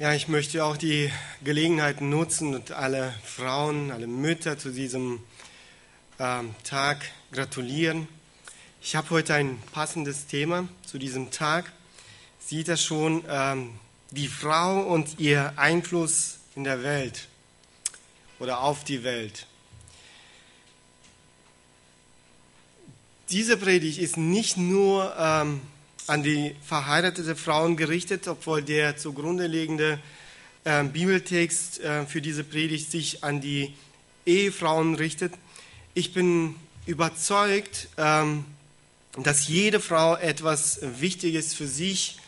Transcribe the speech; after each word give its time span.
Ja, 0.00 0.14
ich 0.14 0.28
möchte 0.28 0.64
auch 0.64 0.78
die 0.78 1.12
Gelegenheit 1.44 2.00
nutzen 2.00 2.54
und 2.54 2.72
alle 2.72 3.12
Frauen, 3.22 3.90
alle 3.90 4.06
Mütter 4.06 4.56
zu 4.56 4.70
diesem 4.70 5.20
ähm, 6.18 6.54
Tag 6.64 7.10
gratulieren. 7.32 8.08
Ich 8.80 8.96
habe 8.96 9.10
heute 9.10 9.34
ein 9.34 9.62
passendes 9.72 10.26
Thema 10.26 10.66
zu 10.86 10.96
diesem 10.96 11.30
Tag. 11.30 11.70
Sieht 12.38 12.68
das 12.68 12.82
schon, 12.82 13.24
ähm, 13.28 13.74
die 14.10 14.28
Frau 14.28 14.80
und 14.84 15.20
ihr 15.20 15.52
Einfluss 15.56 16.38
in 16.56 16.64
der 16.64 16.82
Welt 16.82 17.28
oder 18.38 18.62
auf 18.62 18.84
die 18.84 19.04
Welt. 19.04 19.46
Diese 23.28 23.58
Predigt 23.58 23.98
ist 23.98 24.16
nicht 24.16 24.56
nur 24.56 25.14
ähm, 25.18 25.60
an 26.06 26.22
die 26.22 26.54
verheiratete 26.64 27.36
Frauen 27.36 27.76
gerichtet, 27.76 28.28
obwohl 28.28 28.62
der 28.62 28.96
zugrunde 28.96 29.46
liegende 29.46 29.98
äh, 30.64 30.84
Bibeltext 30.84 31.80
äh, 31.80 32.06
für 32.06 32.20
diese 32.20 32.44
Predigt 32.44 32.90
sich 32.90 33.22
an 33.24 33.40
die 33.40 33.74
Ehefrauen 34.26 34.94
richtet. 34.94 35.32
Ich 35.94 36.12
bin 36.12 36.56
überzeugt, 36.86 37.88
ähm, 37.96 38.44
dass 39.22 39.48
jede 39.48 39.80
Frau 39.80 40.16
etwas 40.16 40.80
Wichtiges 41.00 41.54
für 41.54 41.66
sich 41.66 42.18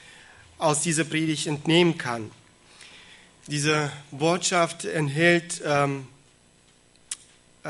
aus 0.59 0.83
dieser 0.83 1.05
Predigt 1.05 1.47
entnehmen 1.47 1.99
kann. 1.99 2.31
Diese 3.49 3.91
Botschaft 4.11 4.85
enthält 4.85 5.61
ähm, 5.65 6.07
äh, 7.65 7.69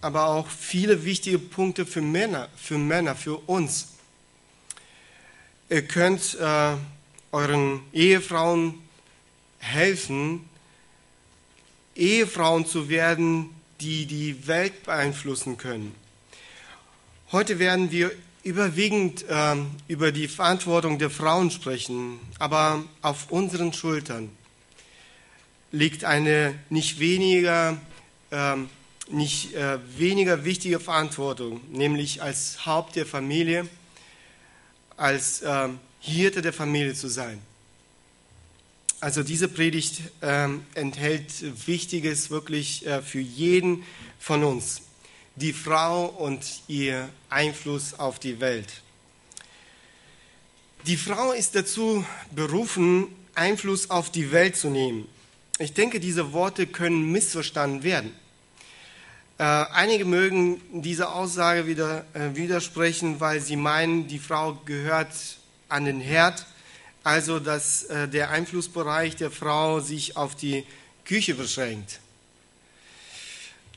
aber 0.00 0.26
auch 0.26 0.48
viele 0.48 1.04
wichtige 1.04 1.38
Punkte 1.38 1.84
für 1.84 2.00
Männer, 2.00 2.48
für 2.56 2.78
Männer, 2.78 3.14
für 3.14 3.36
uns. 3.36 3.88
Ihr 5.72 5.82
könnt 5.82 6.36
äh, 6.40 6.74
euren 7.30 7.80
Ehefrauen 7.92 8.74
helfen, 9.60 10.44
Ehefrauen 11.94 12.66
zu 12.66 12.88
werden, 12.88 13.50
die 13.80 14.06
die 14.06 14.48
Welt 14.48 14.82
beeinflussen 14.82 15.58
können. 15.58 15.94
Heute 17.30 17.60
werden 17.60 17.92
wir 17.92 18.10
überwiegend 18.42 19.24
äh, 19.28 19.54
über 19.86 20.10
die 20.10 20.26
Verantwortung 20.26 20.98
der 20.98 21.08
Frauen 21.08 21.52
sprechen, 21.52 22.18
aber 22.40 22.82
auf 23.00 23.30
unseren 23.30 23.72
Schultern 23.72 24.28
liegt 25.70 26.02
eine 26.02 26.58
nicht 26.68 26.98
weniger, 26.98 27.80
äh, 28.32 28.56
nicht 29.08 29.54
äh, 29.54 29.78
weniger 29.96 30.44
wichtige 30.44 30.80
Verantwortung, 30.80 31.60
nämlich 31.70 32.22
als 32.24 32.66
Haupt 32.66 32.96
der 32.96 33.06
Familie 33.06 33.68
als 35.00 35.42
ähm, 35.42 35.80
Hirte 35.98 36.42
der 36.42 36.52
Familie 36.52 36.94
zu 36.94 37.08
sein. 37.08 37.40
Also 39.00 39.22
diese 39.22 39.48
Predigt 39.48 40.02
ähm, 40.20 40.64
enthält 40.74 41.66
Wichtiges 41.66 42.28
wirklich 42.28 42.86
äh, 42.86 43.00
für 43.00 43.20
jeden 43.20 43.82
von 44.18 44.44
uns. 44.44 44.82
Die 45.36 45.54
Frau 45.54 46.04
und 46.04 46.44
ihr 46.68 47.08
Einfluss 47.30 47.94
auf 47.98 48.18
die 48.18 48.40
Welt. 48.40 48.82
Die 50.86 50.98
Frau 50.98 51.32
ist 51.32 51.54
dazu 51.54 52.04
berufen, 52.34 53.06
Einfluss 53.34 53.88
auf 53.88 54.10
die 54.10 54.32
Welt 54.32 54.56
zu 54.56 54.68
nehmen. 54.68 55.08
Ich 55.58 55.72
denke, 55.72 55.98
diese 55.98 56.34
Worte 56.34 56.66
können 56.66 57.10
missverstanden 57.10 57.82
werden. 57.82 58.12
Äh, 59.40 59.42
einige 59.72 60.04
mögen 60.04 60.60
dieser 60.82 61.14
Aussage 61.14 61.66
wieder 61.66 62.04
äh, 62.12 62.36
widersprechen, 62.36 63.20
weil 63.20 63.40
sie 63.40 63.56
meinen, 63.56 64.06
die 64.06 64.18
Frau 64.18 64.60
gehört 64.66 65.08
an 65.70 65.86
den 65.86 65.98
Herd, 65.98 66.44
also 67.04 67.40
dass 67.40 67.84
äh, 67.84 68.06
der 68.06 68.28
Einflussbereich 68.28 69.16
der 69.16 69.30
Frau 69.30 69.80
sich 69.80 70.18
auf 70.18 70.34
die 70.34 70.66
Küche 71.06 71.32
beschränkt. 71.32 72.00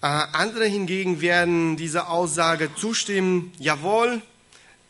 Äh, 0.02 0.08
andere 0.08 0.66
hingegen 0.66 1.22
werden 1.22 1.78
dieser 1.78 2.10
Aussage 2.10 2.70
zustimmen, 2.76 3.54
jawohl, 3.58 4.22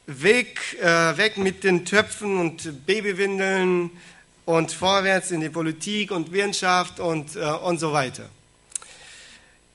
weg, 0.07 0.59
äh, 0.81 1.15
weg 1.17 1.37
mit 1.37 1.63
den 1.63 1.85
Töpfen 1.85 2.39
und 2.39 2.87
Babywindeln 2.87 3.91
und 4.45 4.71
vorwärts 4.71 5.29
in 5.29 5.41
die 5.41 5.49
Politik 5.49 6.09
und 6.09 6.31
Wirtschaft 6.31 6.99
und, 6.99 7.35
und 7.35 7.79
so 7.79 7.93
weiter. 7.93 8.27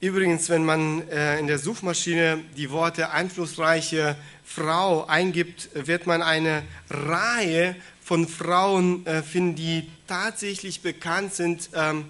Übrigens, 0.00 0.48
wenn 0.48 0.64
man 0.64 1.08
äh, 1.08 1.40
in 1.40 1.48
der 1.48 1.58
Suchmaschine 1.58 2.38
die 2.56 2.70
Worte 2.70 3.10
einflussreiche 3.10 4.14
Frau 4.44 5.04
eingibt, 5.06 5.70
wird 5.74 6.06
man 6.06 6.22
eine 6.22 6.62
Reihe 6.88 7.74
von 8.00 8.28
Frauen 8.28 9.04
äh, 9.06 9.24
finden, 9.24 9.56
die 9.56 9.90
tatsächlich 10.06 10.82
bekannt 10.82 11.34
sind 11.34 11.70
ähm, 11.74 12.04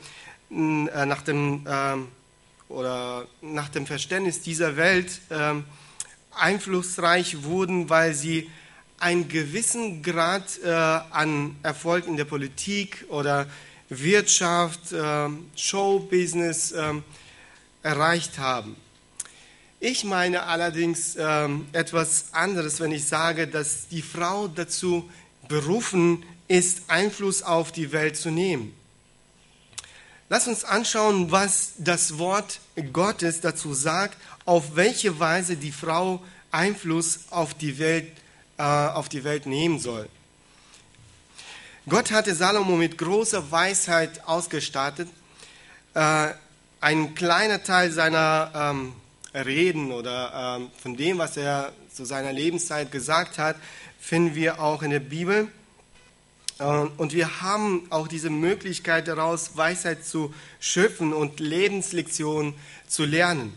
äh, 0.51 1.07
nach 1.07 1.23
dem 1.23 1.65
ähm, 1.67 2.09
oder 2.69 3.27
nach 3.41 3.71
dem 3.71 3.87
Verständnis 3.87 4.43
dieser 4.43 4.77
Welt 4.77 5.23
ähm, 5.31 5.65
einflussreich 6.39 7.43
wurden, 7.45 7.89
weil 7.89 8.13
sie 8.13 8.51
einen 8.99 9.29
gewissen 9.29 10.03
Grad 10.03 10.61
an 10.65 11.57
Erfolg 11.63 12.09
in 12.09 12.17
der 12.17 12.25
Politik 12.25 13.07
oder 13.09 13.47
Wirtschaft, 13.89 14.93
Showbusiness 15.55 16.73
äh, 16.73 16.95
erreicht 17.83 18.39
haben. 18.39 18.77
Ich 19.81 20.03
meine 20.03 20.45
allerdings 20.45 21.17
ähm, 21.19 21.69
etwas 21.73 22.27
anderes, 22.33 22.81
wenn 22.81 22.91
ich 22.91 23.07
sage, 23.07 23.47
dass 23.47 23.87
die 23.89 24.03
Frau 24.03 24.49
dazu 24.49 25.09
berufen 25.47 26.25
ist, 26.49 26.83
Einfluss 26.89 27.43
auf 27.43 27.71
die 27.71 27.93
Welt 27.93 28.17
zu 28.17 28.31
nehmen. 28.31 28.75
Lass 30.29 30.49
uns 30.49 30.65
anschauen, 30.65 31.31
was 31.31 31.73
das 31.79 32.19
Wort 32.19 32.61
Gottes 32.93 33.41
dazu 33.41 33.73
sagt, 33.73 34.19
auf 34.45 34.77
welche 34.77 35.21
Weise 35.21 35.57
die 35.57 35.73
Frau 35.73 36.23
Einfluss 36.51 37.21
auf 37.31 37.55
die 37.55 37.79
Welt, 37.79 38.11
äh, 38.59 38.63
auf 38.63 39.09
die 39.09 39.25
Welt 39.25 39.47
nehmen 39.47 39.79
soll. 39.79 40.09
Gott 41.89 42.11
hatte 42.11 42.35
Salomo 42.35 42.77
mit 42.77 42.99
großer 42.99 43.51
Weisheit 43.51 44.27
ausgestattet. 44.27 45.09
Äh, 45.95 46.33
ein 46.81 47.15
kleiner 47.15 47.63
Teil 47.63 47.91
seiner 47.91 48.53
ähm, 48.55 48.93
Reden 49.35 49.93
oder 49.93 50.59
ähm, 50.59 50.71
von 50.81 50.97
dem, 50.97 51.19
was 51.19 51.37
er 51.37 51.73
zu 51.93 52.05
seiner 52.05 52.33
Lebenszeit 52.33 52.93
gesagt 52.93 53.39
hat, 53.39 53.57
finden 53.99 54.35
wir 54.35 54.61
auch 54.61 54.83
in 54.83 54.91
der 54.91 55.01
Bibel. 55.01 55.49
Äh, 56.59 56.65
und 56.65 57.13
wir 57.13 57.41
haben 57.41 57.87
auch 57.91 58.09
diese 58.09 58.31
Möglichkeit 58.31 59.09
daraus, 59.09 59.57
Weisheit 59.57 60.05
zu 60.05 60.33
schöpfen 60.61 61.13
und 61.13 61.41
Lebenslektionen 61.41 62.55
zu 62.87 63.05
lernen. 63.05 63.55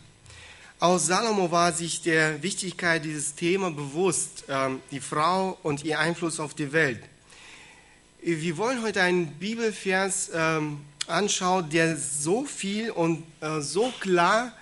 Auch 0.80 0.98
Salomo 0.98 1.52
war 1.52 1.74
sich 1.74 2.02
der 2.02 2.42
Wichtigkeit 2.42 3.06
dieses 3.06 3.36
Themas 3.36 3.76
bewusst, 3.76 4.46
ähm, 4.50 4.82
die 4.90 5.00
Frau 5.00 5.58
und 5.62 5.84
ihr 5.84 6.00
Einfluss 6.00 6.40
auf 6.40 6.56
die 6.56 6.74
Welt. 6.74 7.00
Wir 8.24 8.58
wollen 8.58 8.82
heute 8.82 9.02
einen 9.02 9.28
Bibelvers 9.28 10.32
ähm, 10.34 10.82
anschaut, 11.08 11.74
der 11.74 11.98
so 11.98 12.46
viel 12.46 12.92
und 12.92 13.24
äh, 13.42 13.62
so 13.62 13.92
klar 14.00 14.54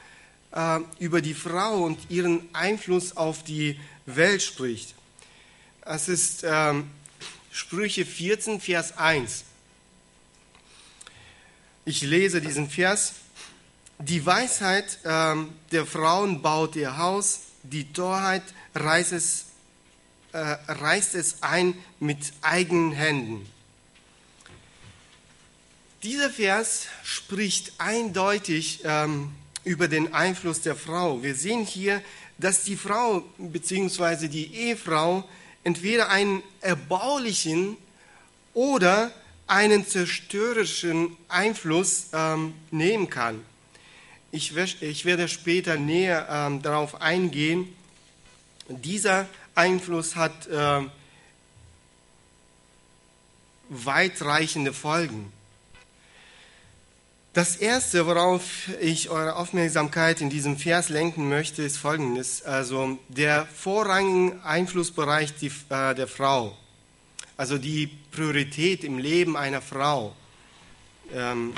äh, 0.51 0.79
über 0.99 1.21
die 1.21 1.33
Frau 1.33 1.83
und 1.83 1.99
ihren 2.09 2.47
Einfluss 2.53 3.15
auf 3.15 3.43
die 3.43 3.79
Welt 4.05 4.41
spricht. 4.41 4.95
Es 5.85 6.07
ist 6.07 6.43
ähm, 6.43 6.89
Sprüche 7.51 8.05
14, 8.05 8.61
Vers 8.61 8.97
1. 8.97 9.43
Ich 11.85 12.01
lese 12.01 12.41
diesen 12.41 12.69
Vers. 12.69 13.13
Die 13.97 14.25
Weisheit 14.25 14.99
ähm, 15.03 15.53
der 15.71 15.85
Frauen 15.85 16.41
baut 16.41 16.75
ihr 16.75 16.97
Haus, 16.97 17.41
die 17.63 17.91
Torheit 17.91 18.43
reißt 18.75 19.11
es, 19.11 19.45
äh, 20.31 20.37
reißt 20.37 21.15
es 21.15 21.41
ein 21.41 21.73
mit 21.99 22.31
eigenen 22.41 22.91
Händen. 22.91 23.45
Dieser 26.03 26.29
Vers 26.29 26.87
spricht 27.03 27.73
eindeutig 27.77 28.79
ähm, 28.85 29.33
über 29.65 29.89
den 29.89 30.13
Einfluss 30.13 30.61
der 30.61 30.77
Frau. 30.77 31.21
Wir 31.23 31.35
sehen 31.35 31.65
hier, 31.65 32.01
dass 32.37 32.63
die 32.63 32.77
Frau 32.77 33.21
bzw. 33.37 34.29
die 34.29 34.53
Ehefrau 34.55 35.27
entweder 35.65 36.07
einen 36.07 36.41
erbaulichen 36.61 37.75
oder 38.53 39.11
einen 39.45 39.85
zerstörerischen 39.85 41.17
Einfluss 41.27 42.07
ähm, 42.13 42.53
nehmen 42.71 43.09
kann. 43.09 43.43
Ich, 44.31 44.55
ich, 44.55 45.03
werde 45.03 45.27
später 45.27 45.75
näher 45.75 46.29
ähm, 46.31 46.61
darauf 46.61 47.01
eingehen. 47.01 47.67
Dieser 48.69 49.27
Einfluss 49.53 50.15
hat 50.15 50.47
äh, 50.47 50.81
weitreichende 53.67 54.71
Folgen. 54.71 55.33
Das 57.33 57.57
Erste, 57.57 58.07
worauf 58.07 58.41
ich 58.81 59.11
eure 59.11 59.35
Aufmerksamkeit 59.35 60.19
in 60.19 60.31
diesem 60.31 60.57
Vers 60.57 60.89
lenken 60.89 61.29
möchte, 61.29 61.61
ist 61.61 61.77
Folgendes. 61.77 62.41
Also 62.41 62.97
der 63.07 63.45
vorrangige 63.45 64.43
Einflussbereich 64.43 65.35
die, 65.35 65.51
äh, 65.69 65.93
der 65.93 66.07
Frau, 66.07 66.57
also 67.37 67.59
die 67.59 67.85
Priorität 68.09 68.83
im 68.83 68.97
Leben 68.97 69.37
einer 69.37 69.61
Frau. 69.61 70.15
Ähm, 71.13 71.53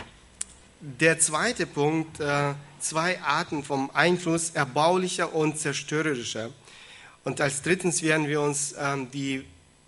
der 0.82 1.20
zweite 1.20 1.66
Punkt, 1.66 2.20
äh, 2.20 2.54
zwei 2.82 3.22
Arten 3.22 3.64
vom 3.64 3.92
Einfluss, 3.94 4.50
erbaulicher 4.50 5.34
und 5.34 5.58
zerstörerischer. 5.58 6.50
Und 7.24 7.40
als 7.40 7.62
drittens 7.62 8.02
werden 8.02 8.28
wir 8.28 8.42
uns 8.42 8.76
ähm, 8.78 9.10
die 9.12 9.46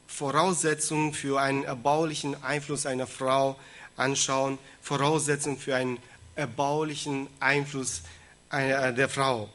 Voraussetzungen 0.07 1.13
für 1.13 1.41
einen 1.41 1.65
erbaulichen 1.65 2.41
Einfluss 2.41 2.85
einer 2.85 3.07
Frau 3.07 3.57
anschauen, 3.95 4.57
Voraussetzungen 4.81 5.57
für 5.57 5.75
einen 5.75 5.99
erbaulichen 6.35 7.27
Einfluss 7.39 8.01
einer, 8.49 8.91
der 8.91 9.09
Frau. 9.09 9.49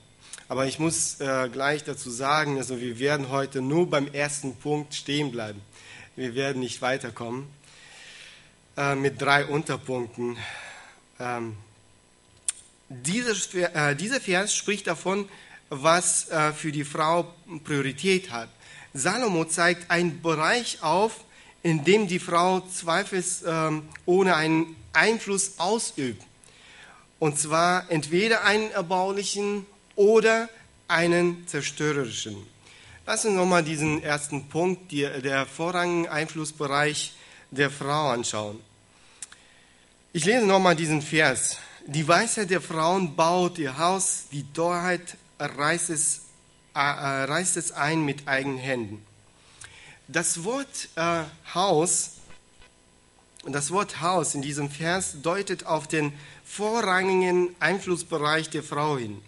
Aber 0.49 0.67
ich 0.67 0.79
muss 0.79 1.20
äh, 1.20 1.49
gleich 1.52 1.85
dazu 1.85 2.11
sagen, 2.11 2.56
also 2.56 2.81
wir 2.81 2.99
werden 2.99 3.29
heute 3.29 3.61
nur 3.61 3.90
beim 3.90 4.08
ersten 4.08 4.56
Punkt 4.56 4.94
stehen 4.94 5.31
bleiben. 5.31 5.61
Wir 6.17 6.35
werden 6.35 6.61
nicht 6.61 6.81
weiterkommen 6.81 7.46
äh, 8.76 8.94
mit 8.94 9.20
drei 9.20 9.44
Unterpunkten. 9.44 10.38
Ähm, 11.20 11.56
äh, 12.90 13.94
dieser 13.94 14.20
Vers 14.20 14.55
spricht 14.55 14.87
davon, 14.87 15.29
was 15.69 16.29
äh, 16.31 16.52
für 16.52 16.73
die 16.73 16.85
Frau 16.85 17.35
Priorität 17.64 18.31
hat. 18.31 18.49
Salomo 18.94 19.44
zeigt 19.44 19.90
einen 19.90 20.23
Bereich 20.23 20.82
auf, 20.82 21.25
in 21.62 21.84
dem 21.84 22.06
die 22.06 22.19
Frau 22.19 22.60
zweifelsohne 22.60 23.82
ähm, 24.06 24.32
einen 24.32 24.76
Einfluss 24.93 25.58
ausübt. 25.58 26.22
Und 27.19 27.38
zwar 27.38 27.90
entweder 27.90 28.44
einen 28.44 28.70
erbaulichen 28.70 29.66
oder 29.96 30.49
einen 30.87 31.46
zerstörerischen. 31.46 32.37
Lass 33.06 33.25
uns 33.25 33.34
nochmal 33.34 33.64
diesen 33.64 34.02
ersten 34.02 34.49
Punkt, 34.49 34.93
die, 34.93 35.08
der 35.22 35.46
vorrangigen 35.46 36.08
Einflussbereich 36.08 37.14
der 37.50 37.70
Frau 37.70 38.11
anschauen. 38.11 38.61
Ich 40.12 40.25
lese 40.25 40.46
nochmal 40.46 40.76
diesen 40.76 41.02
Vers. 41.02 41.58
Die 41.87 42.06
Weisheit 42.06 42.50
der 42.50 42.61
Frauen 42.61 43.16
baut 43.16 43.58
ihr 43.58 43.78
Haus, 43.78 44.25
die 44.31 44.44
Torheit 44.52 45.16
reißt 45.38 45.90
es, 45.90 46.22
äh, 46.75 46.81
äh, 46.81 47.25
reißt 47.25 47.56
es 47.56 47.72
ein 47.72 48.04
mit 48.04 48.28
eigenen 48.28 48.58
Händen. 48.58 49.07
Das 50.10 50.43
Wort 50.43 50.88
äh, 50.96 51.25
Haus, 51.52 52.12
das 53.44 53.70
Wort 53.70 54.00
Haus 54.00 54.34
in 54.34 54.40
diesem 54.40 54.70
Vers 54.70 55.16
deutet 55.20 55.66
auf 55.66 55.87
den 55.87 56.14
vorrangigen 56.46 57.55
Einflussbereich 57.60 58.49
der 58.49 58.62
Frau 58.62 58.96
hin. 58.96 59.20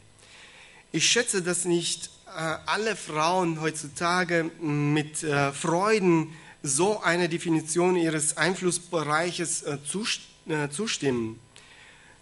Ich 0.91 1.06
schätze, 1.06 1.43
dass 1.43 1.67
nicht 1.67 2.09
äh, 2.35 2.56
alle 2.65 2.97
Frauen 2.97 3.61
heutzutage 3.61 4.50
mit 4.59 5.23
äh, 5.23 5.53
Freuden 5.53 6.32
so 6.62 7.03
eine 7.03 7.29
Definition 7.29 7.94
ihres 7.94 8.38
Einflussbereiches 8.38 9.62
äh, 9.65 9.79
zustimmen. 9.85 11.38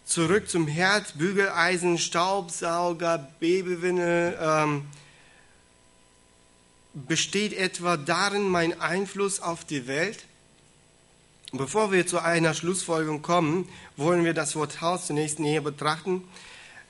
Zurück 0.05 0.49
zum 0.49 0.67
Herd, 0.67 1.17
Bügeleisen, 1.17 1.97
Staubsauger, 1.97 3.19
Babywinne. 3.39 4.37
Ähm, 4.41 4.83
besteht 7.07 7.53
etwa 7.53 7.97
darin 7.97 8.49
mein 8.49 8.81
Einfluss 8.81 9.41
auf 9.41 9.65
die 9.65 9.87
Welt? 9.87 10.25
Bevor 11.53 11.93
wir 11.93 12.07
zu 12.07 12.19
einer 12.19 12.53
Schlussfolgerung 12.53 13.23
kommen, 13.23 13.69
wollen 13.97 14.25
wir 14.25 14.35
das 14.35 14.55
Wort 14.55 14.81
Haus 14.83 15.07
zunächst 15.07 15.39
näher 15.39 15.63
betrachten. 15.63 16.25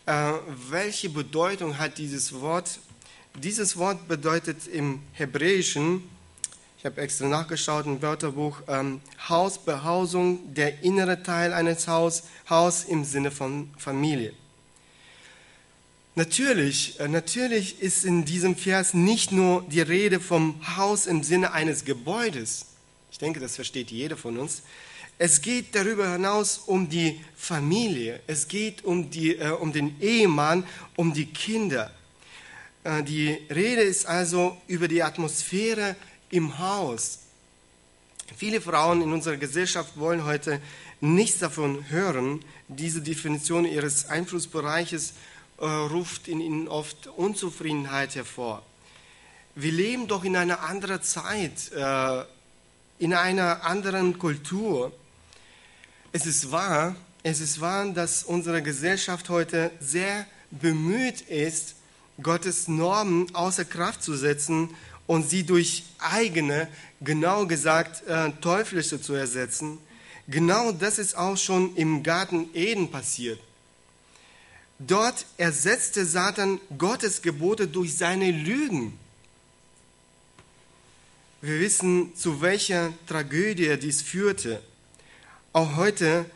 Äh, 0.07 0.33
welche 0.69 1.11
Bedeutung 1.11 1.79
hat 1.79 1.99
dieses 1.99 2.41
Wort? 2.41 2.81
Dieses 3.37 3.77
Wort 3.77 4.09
bedeutet 4.09 4.67
im 4.67 5.01
Hebräischen, 5.13 6.03
ich 6.79 6.85
habe 6.85 7.01
extra 7.01 7.29
nachgeschaut 7.29 7.87
im 7.87 8.03
Wörterbuch, 8.03 8.63
ähm, 8.67 9.01
Haus, 9.29 9.59
Behausung, 9.59 10.55
der 10.55 10.83
innere 10.83 11.23
Teil 11.23 11.53
eines 11.53 11.87
Haus, 11.87 12.25
Haus 12.51 12.85
im 12.85 13.05
Sinne 13.05 13.31
von 13.31 13.71
Familie. 13.77 14.33
Natürlich, 16.15 16.99
äh, 17.01 17.09
natürlich 17.09 17.81
ist 17.81 18.05
in 18.05 18.25
diesem 18.25 18.57
Vers 18.57 18.95
nicht 18.95 19.31
nur 19.33 19.65
die 19.69 19.81
Rede 19.81 20.21
vom 20.21 20.77
Haus 20.77 21.07
im 21.07 21.23
Sinne 21.23 21.53
eines 21.53 21.85
Gebäudes. 21.85 22.67
Ich 23.13 23.19
denke, 23.19 23.41
das 23.41 23.57
versteht 23.57 23.91
jeder 23.91 24.17
von 24.17 24.39
uns. 24.39 24.63
Es 25.21 25.41
geht 25.41 25.75
darüber 25.75 26.13
hinaus 26.13 26.59
um 26.59 26.89
die 26.89 27.21
Familie. 27.37 28.21
Es 28.27 28.47
geht 28.47 28.85
um, 28.85 29.11
die, 29.11 29.37
äh, 29.37 29.51
um 29.51 29.73
den 29.73 30.01
Ehemann, 30.01 30.65
um 30.97 31.13
die 31.13 31.27
Kinder. 31.27 31.91
Äh, 32.85 33.03
die 33.03 33.39
Rede 33.51 33.83
ist 33.83 34.07
also 34.07 34.57
über 34.69 34.87
die 34.87 35.03
Atmosphäre 35.03 35.97
im 36.31 36.59
Haus. 36.59 37.21
Viele 38.37 38.61
Frauen 38.61 39.03
in 39.03 39.13
unserer 39.13 39.37
Gesellschaft 39.37 39.99
wollen 39.99 40.25
heute 40.25 40.61
nichts 41.01 41.39
davon 41.41 41.91
hören. 41.91 42.45
Diese 42.69 43.01
Definition 43.01 43.65
ihres 43.65 44.09
Einflussbereiches 44.09 45.15
ruft 45.65 46.29
in 46.29 46.41
ihnen 46.41 46.69
oft 46.69 47.07
Unzufriedenheit 47.09 48.15
hervor. 48.15 48.63
Wir 49.55 49.73
leben 49.73 50.07
doch 50.07 50.25
in 50.25 50.37
einer 50.37 50.61
anderen 50.61 51.03
Zeit, 51.03 51.73
äh, 51.73 52.25
in 52.99 53.13
einer 53.15 53.65
anderen 53.65 54.19
Kultur. 54.19 54.93
Es 56.13 56.27
ist 56.27 56.53
wahr, 56.53 56.95
es 57.23 57.41
ist 57.41 57.61
wahr, 57.61 57.87
dass 57.87 58.23
unsere 58.23 58.63
Gesellschaft 58.63 59.29
heute 59.29 59.73
sehr 59.81 60.27
bemüht 60.51 61.23
ist, 61.23 61.75
Gottes 62.23 62.69
Normen 62.69 63.35
außer 63.35 63.65
Kraft 63.65 64.03
zu 64.03 64.15
setzen 64.17 64.71
und 65.07 65.29
sie 65.29 65.45
durch 65.45 65.85
eigene, 65.99 66.69
genau 67.01 67.47
gesagt, 67.47 68.07
äh, 68.07 68.31
teuflische 68.41 69.01
zu 69.01 69.15
ersetzen. 69.15 69.79
Genau 70.29 70.73
das 70.73 70.99
ist 70.99 71.17
auch 71.17 71.37
schon 71.37 71.75
im 71.77 72.03
Garten 72.03 72.51
Eden 72.55 72.91
passiert. 72.91 73.41
Dort 74.79 75.27
ersetzte 75.39 76.07
Satan 76.07 76.61
Gottes 76.79 77.23
Gebote 77.23 77.67
durch 77.67 77.97
seine 77.97 78.31
Lügen. 78.31 78.97
Wir 81.41 81.59
wissen, 81.59 82.15
zu 82.15 82.41
welcher 82.41 82.93
Tragödie 83.07 83.77
dies 83.77 84.03
führte. 84.03 84.63
Auch 85.53 85.77
heute 85.77 86.27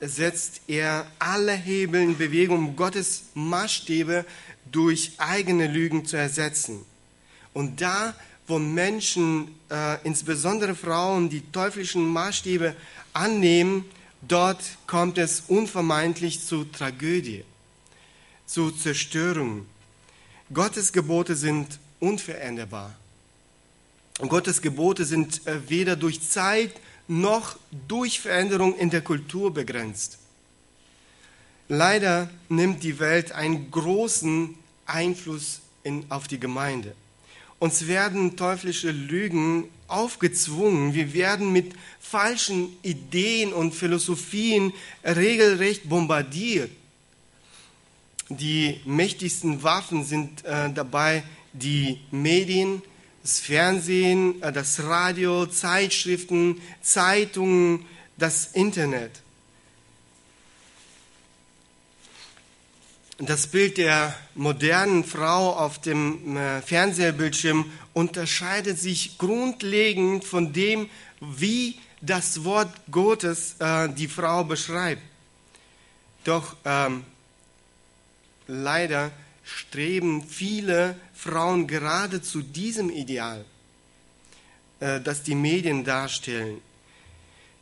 setzt 0.00 0.62
er 0.66 1.06
alle 1.20 1.52
Hebel 1.52 2.02
in 2.02 2.18
Bewegung, 2.18 2.58
um 2.58 2.76
Gottes 2.76 3.24
Maßstäbe 3.34 4.24
durch 4.70 5.12
eigene 5.18 5.68
Lügen 5.68 6.04
zu 6.04 6.16
ersetzen. 6.16 6.84
Und 7.52 7.80
da, 7.80 8.14
wo 8.48 8.58
Menschen, 8.58 9.54
äh, 9.70 9.98
insbesondere 10.02 10.74
Frauen, 10.74 11.28
die 11.28 11.42
teuflischen 11.52 12.08
Maßstäbe 12.08 12.74
annehmen, 13.12 13.84
dort 14.22 14.62
kommt 14.88 15.18
es 15.18 15.44
unvermeidlich 15.46 16.44
zu 16.44 16.64
Tragödie, 16.64 17.44
zu 18.52 18.70
Zerstörung. 18.70 19.64
Gottes 20.52 20.92
Gebote 20.92 21.34
sind 21.34 21.78
unveränderbar. 22.00 22.94
Und 24.18 24.28
Gottes 24.28 24.60
Gebote 24.60 25.06
sind 25.06 25.46
äh, 25.46 25.70
weder 25.70 25.96
durch 25.96 26.20
Zeit 26.20 26.74
noch 27.08 27.56
durch 27.88 28.20
Veränderung 28.20 28.76
in 28.76 28.90
der 28.90 29.00
Kultur 29.00 29.54
begrenzt. 29.54 30.18
Leider 31.68 32.28
nimmt 32.50 32.82
die 32.82 32.98
Welt 32.98 33.32
einen 33.32 33.70
großen 33.70 34.54
Einfluss 34.84 35.62
in, 35.82 36.04
auf 36.10 36.28
die 36.28 36.38
Gemeinde. 36.38 36.94
Uns 37.58 37.86
werden 37.86 38.36
teuflische 38.36 38.90
Lügen 38.90 39.68
aufgezwungen. 39.88 40.92
Wir 40.92 41.14
werden 41.14 41.52
mit 41.52 41.72
falschen 42.00 42.76
Ideen 42.82 43.54
und 43.54 43.74
Philosophien 43.74 44.74
regelrecht 45.04 45.88
bombardiert. 45.88 46.70
Die 48.28 48.80
mächtigsten 48.84 49.62
Waffen 49.62 50.04
sind 50.04 50.44
äh, 50.44 50.72
dabei 50.72 51.22
die 51.52 52.00
Medien, 52.10 52.82
das 53.22 53.40
Fernsehen, 53.40 54.40
äh, 54.42 54.52
das 54.52 54.82
Radio, 54.82 55.46
Zeitschriften, 55.46 56.60
Zeitungen, 56.80 57.84
das 58.16 58.46
Internet. 58.52 59.22
Das 63.18 63.46
Bild 63.46 63.78
der 63.78 64.14
modernen 64.34 65.04
Frau 65.04 65.52
auf 65.52 65.80
dem 65.80 66.36
äh, 66.36 66.60
Fernsehbildschirm 66.62 67.70
unterscheidet 67.92 68.78
sich 68.78 69.18
grundlegend 69.18 70.24
von 70.24 70.52
dem, 70.52 70.88
wie 71.20 71.78
das 72.00 72.42
Wort 72.42 72.72
Gottes 72.90 73.56
äh, 73.60 73.88
die 73.90 74.08
Frau 74.08 74.42
beschreibt. 74.42 75.02
Doch 76.24 76.56
ähm, 76.64 77.04
leider 78.52 79.10
streben 79.44 80.22
viele 80.22 80.96
Frauen 81.14 81.66
gerade 81.66 82.22
zu 82.22 82.42
diesem 82.42 82.90
Ideal, 82.90 83.44
äh, 84.80 85.00
das 85.00 85.22
die 85.22 85.34
Medien 85.34 85.84
darstellen. 85.84 86.60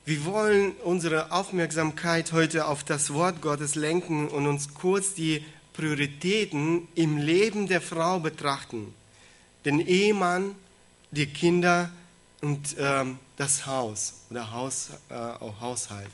Wir 0.05 0.25
wollen 0.25 0.73
unsere 0.83 1.31
Aufmerksamkeit 1.31 2.33
heute 2.33 2.67
auf 2.67 2.85
das 2.85 3.13
Wort 3.13 3.43
Gottes 3.43 3.75
lenken 3.75 4.29
und 4.29 4.47
uns 4.47 4.75
kurz 4.75 5.15
die 5.15 5.45
Prioritäten 5.75 6.89
im 6.95 7.19
Leben 7.19 7.69
der 7.69 7.81
Frau 7.81 8.19
betrachten. 8.19 8.93
Den 9.65 9.79
Ehemann, 9.79 10.57
die 11.11 11.27
Kinder 11.27 11.91
und 12.41 12.77
ähm, 12.79 13.19
das 13.37 13.67
Haus 13.67 14.15
oder 14.31 14.51
Haus, 14.51 14.91
äh, 15.11 15.15
Haushalt. 15.61 16.11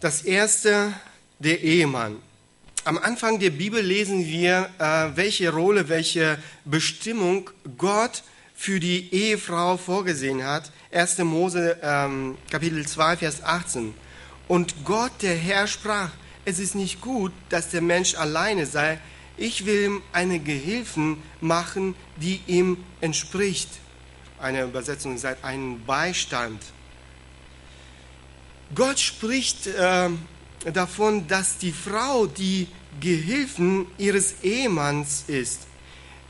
Das 0.00 0.22
erste, 0.22 0.92
der 1.38 1.62
Ehemann. 1.62 2.16
Am 2.84 2.98
Anfang 2.98 3.38
der 3.38 3.50
Bibel 3.50 3.80
lesen 3.80 4.26
wir, 4.26 4.68
äh, 4.80 5.16
welche 5.16 5.52
Rolle, 5.52 5.88
welche 5.88 6.36
Bestimmung 6.64 7.48
Gott 7.78 8.24
für 8.56 8.80
die 8.80 9.14
Ehefrau 9.14 9.76
vorgesehen 9.76 10.42
hat. 10.42 10.72
1. 10.90 11.18
Mose 11.18 11.78
ähm, 11.80 12.36
Kapitel 12.50 12.84
2, 12.84 13.18
Vers 13.18 13.44
18. 13.44 13.94
Und 14.48 14.84
Gott, 14.84 15.12
der 15.22 15.36
Herr, 15.36 15.68
sprach, 15.68 16.10
es 16.44 16.58
ist 16.58 16.74
nicht 16.74 17.00
gut, 17.00 17.30
dass 17.50 17.68
der 17.68 17.82
Mensch 17.82 18.16
alleine 18.16 18.66
sei. 18.66 18.98
Ich 19.36 19.64
will 19.64 19.84
ihm 19.84 20.02
eine 20.12 20.40
Gehilfen 20.40 21.22
machen, 21.40 21.94
die 22.16 22.40
ihm 22.48 22.78
entspricht. 23.00 23.68
Eine 24.40 24.64
Übersetzung 24.64 25.18
sagt, 25.18 25.44
einen 25.44 25.86
Beistand. 25.86 26.60
Gott 28.74 28.98
spricht 28.98 29.68
äh, 29.68 30.08
davon, 30.64 31.26
dass 31.26 31.58
die 31.58 31.72
Frau 31.72 32.26
die 32.26 32.68
Gehilfen 33.00 33.86
ihres 33.98 34.42
Ehemanns 34.42 35.24
ist. 35.26 35.62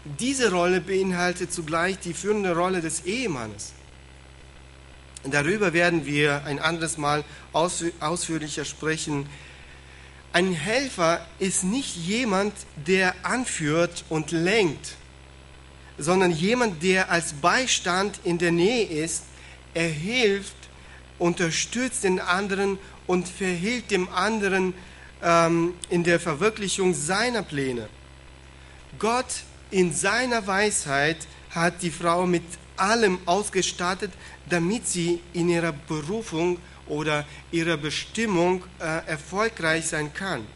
Diese 0.05 0.51
Rolle 0.51 0.81
beinhaltet 0.81 1.53
zugleich 1.53 1.99
die 1.99 2.15
führende 2.15 2.57
Rolle 2.57 2.81
des 2.81 3.05
Ehemannes. 3.05 3.73
Darüber 5.25 5.73
werden 5.73 6.05
wir 6.07 6.45
ein 6.47 6.59
anderes 6.59 6.99
Mal 6.99 7.25
ausführlicher 7.53 8.65
sprechen. 8.65 9.29
Ein 10.33 10.53
Helfer 10.53 11.25
ist 11.39 11.63
nicht 11.63 11.95
jemand, 11.95 12.53
der 12.87 13.15
anführt 13.23 14.05
und 14.09 14.33
lenkt, 14.33 14.97
sondern 15.99 16.33
jemand, 16.33 16.83
der 16.83 17.11
als 17.11 17.35
Beistand 17.35 18.19
in 18.25 18.39
der 18.39 18.51
Nähe 18.51 18.87
ist. 18.87 19.25
Er 19.75 19.89
hilft, 19.89 20.57
unterstützt 21.19 22.03
den 22.03 22.19
anderen 22.19 22.79
und 23.07 23.29
verhilft 23.29 23.91
dem 23.91 24.09
anderen 24.09 24.75
ähm, 25.23 25.75
in 25.89 26.05
der 26.05 26.21
Verwirklichung 26.21 26.95
seiner 26.95 27.43
Pläne. 27.43 27.89
Gott 28.99 29.43
in 29.71 29.93
seiner 29.93 30.47
Weisheit 30.47 31.27
hat 31.51 31.83
die 31.83 31.91
Frau 31.91 32.27
mit 32.27 32.45
allem 32.77 33.19
ausgestattet, 33.27 34.13
damit 34.49 34.87
sie 34.89 35.21
in 35.33 35.49
ihrer 35.49 35.73
Berufung 35.73 36.59
oder 36.87 37.25
ihrer 37.51 37.77
Bestimmung 37.77 38.65
äh, 38.79 39.07
erfolgreich 39.07 39.87
sein 39.87 40.13
kann. 40.13 40.47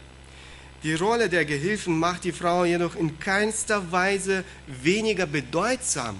Die 0.83 0.93
Rolle 0.93 1.29
der 1.29 1.45
Gehilfen 1.45 1.97
macht 1.97 2.23
die 2.23 2.31
Frau 2.31 2.63
jedoch 2.63 2.95
in 2.95 3.19
keinster 3.19 3.91
Weise 3.91 4.43
weniger 4.67 5.25
bedeutsam, 5.25 6.17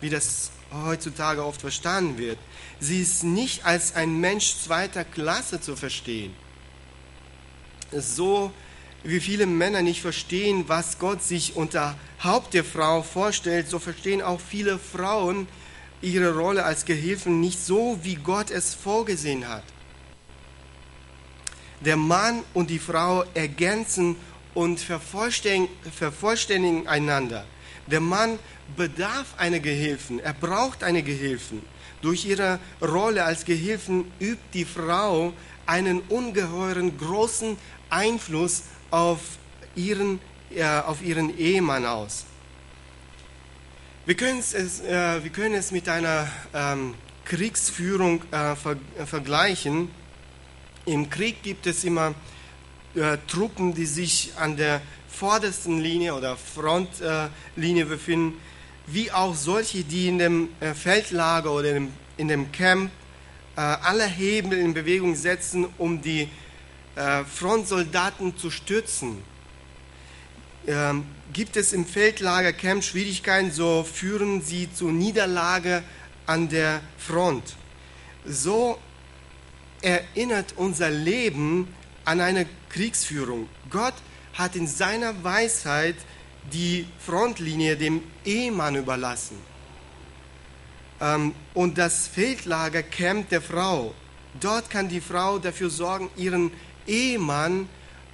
wie 0.00 0.10
das 0.10 0.50
heutzutage 0.72 1.44
oft 1.44 1.60
verstanden 1.60 2.18
wird. 2.18 2.38
Sie 2.78 3.00
ist 3.00 3.24
nicht 3.24 3.64
als 3.64 3.94
ein 3.94 4.20
Mensch 4.20 4.56
zweiter 4.56 5.04
Klasse 5.04 5.60
zu 5.60 5.76
verstehen. 5.76 6.34
So 7.92 8.52
wie 9.02 9.20
viele 9.20 9.46
Männer 9.46 9.82
nicht 9.82 10.02
verstehen, 10.02 10.64
was 10.68 10.98
Gott 10.98 11.22
sich 11.22 11.56
unter 11.56 11.96
Haupt 12.22 12.54
der 12.54 12.64
Frau 12.64 13.02
vorstellt, 13.02 13.68
so 13.68 13.78
verstehen 13.78 14.22
auch 14.22 14.40
viele 14.40 14.78
Frauen 14.78 15.48
ihre 16.02 16.34
Rolle 16.34 16.64
als 16.64 16.84
Gehilfen 16.84 17.40
nicht 17.40 17.58
so, 17.58 17.98
wie 18.02 18.16
Gott 18.16 18.50
es 18.50 18.74
vorgesehen 18.74 19.48
hat. 19.48 19.64
Der 21.80 21.96
Mann 21.96 22.42
und 22.52 22.68
die 22.68 22.78
Frau 22.78 23.24
ergänzen 23.34 24.16
und 24.52 24.80
vervollständigen 24.80 26.86
einander. 26.86 27.46
Der 27.90 28.00
Mann 28.00 28.38
bedarf 28.76 29.34
einer 29.36 29.58
Gehilfen, 29.58 30.20
er 30.20 30.32
braucht 30.32 30.84
eine 30.84 31.02
Gehilfen. 31.02 31.62
Durch 32.02 32.24
ihre 32.24 32.60
Rolle 32.80 33.24
als 33.24 33.44
Gehilfen 33.44 34.10
übt 34.20 34.42
die 34.54 34.64
Frau 34.64 35.32
einen 35.66 36.00
ungeheuren 36.00 36.96
großen 36.96 37.56
Einfluss 37.90 38.62
auf 38.90 39.20
ihren, 39.74 40.20
äh, 40.54 40.64
auf 40.64 41.02
ihren 41.02 41.36
Ehemann 41.36 41.84
aus. 41.84 42.24
Wir 44.06 44.16
können 44.16 44.38
es, 44.38 44.54
äh, 44.54 45.22
wir 45.22 45.30
können 45.30 45.54
es 45.54 45.72
mit 45.72 45.88
einer 45.88 46.28
ähm, 46.54 46.94
Kriegsführung 47.24 48.22
äh, 48.32 48.56
ver 48.56 48.76
vergleichen. 49.04 49.90
Im 50.86 51.10
Krieg 51.10 51.42
gibt 51.42 51.66
es 51.66 51.84
immer 51.84 52.14
äh, 52.94 53.18
Truppen, 53.28 53.74
die 53.74 53.86
sich 53.86 54.32
an 54.36 54.56
der 54.56 54.80
vordersten 55.20 55.82
Linie 55.82 56.14
oder 56.14 56.34
Frontlinie 56.34 57.84
befinden 57.84 58.38
wie 58.86 59.12
auch 59.12 59.34
solche, 59.34 59.84
die 59.84 60.08
in 60.08 60.18
dem 60.18 60.48
äh, 60.60 60.72
Feldlager 60.72 61.52
oder 61.52 61.68
in 61.68 61.74
dem, 61.74 61.92
in 62.16 62.28
dem 62.28 62.52
Camp 62.52 62.90
äh, 63.54 63.60
alle 63.60 64.06
Hebel 64.06 64.58
in 64.58 64.72
Bewegung 64.72 65.14
setzen, 65.14 65.66
um 65.76 66.00
die 66.00 66.26
äh, 66.96 67.22
Frontsoldaten 67.24 68.38
zu 68.38 68.50
stützen. 68.50 69.22
Ähm, 70.66 71.04
gibt 71.34 71.58
es 71.58 71.74
im 71.74 71.84
Feldlager 71.84 72.54
Camp 72.54 72.82
Schwierigkeiten, 72.82 73.52
so 73.52 73.84
führen 73.84 74.40
sie 74.40 74.72
zu 74.72 74.90
Niederlage 74.90 75.82
an 76.24 76.48
der 76.48 76.80
Front. 76.96 77.56
So 78.24 78.78
erinnert 79.82 80.54
unser 80.56 80.88
Leben 80.88 81.68
an 82.06 82.22
eine 82.22 82.46
Kriegsführung. 82.70 83.50
Gott 83.68 83.94
hat 84.34 84.56
in 84.56 84.66
seiner 84.66 85.22
Weisheit 85.22 85.96
die 86.52 86.86
Frontlinie 86.98 87.76
dem 87.76 88.02
Ehemann 88.24 88.74
überlassen. 88.76 89.36
Ähm, 91.00 91.34
und 91.54 91.78
das 91.78 92.06
Feldlager 92.08 92.82
Camp 92.82 93.28
der 93.30 93.42
Frau. 93.42 93.94
Dort 94.38 94.70
kann 94.70 94.88
die 94.88 95.00
Frau 95.00 95.38
dafür 95.38 95.70
sorgen, 95.70 96.10
ihren 96.16 96.50
Ehemann 96.86 97.68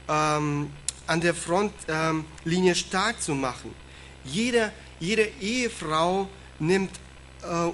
ähm, 0.09 0.71
an 1.07 1.21
der 1.21 1.35
Frontlinie 1.35 2.73
ähm, 2.73 2.75
stark 2.75 3.21
zu 3.21 3.35
machen. 3.35 3.75
Jede, 4.25 4.73
jede 4.99 5.29
Ehefrau 5.41 6.29
nimmt 6.59 6.91
äh, 7.43 7.71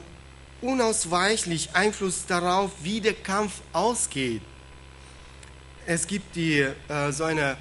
unausweichlich 0.64 1.74
Einfluss 1.74 2.26
darauf, 2.26 2.70
wie 2.82 3.00
der 3.00 3.14
Kampf 3.14 3.60
ausgeht. 3.72 4.42
Es 5.86 6.06
gibt 6.06 6.36
die, 6.36 6.60
äh, 6.60 7.12
so 7.12 7.24
eine 7.24 7.56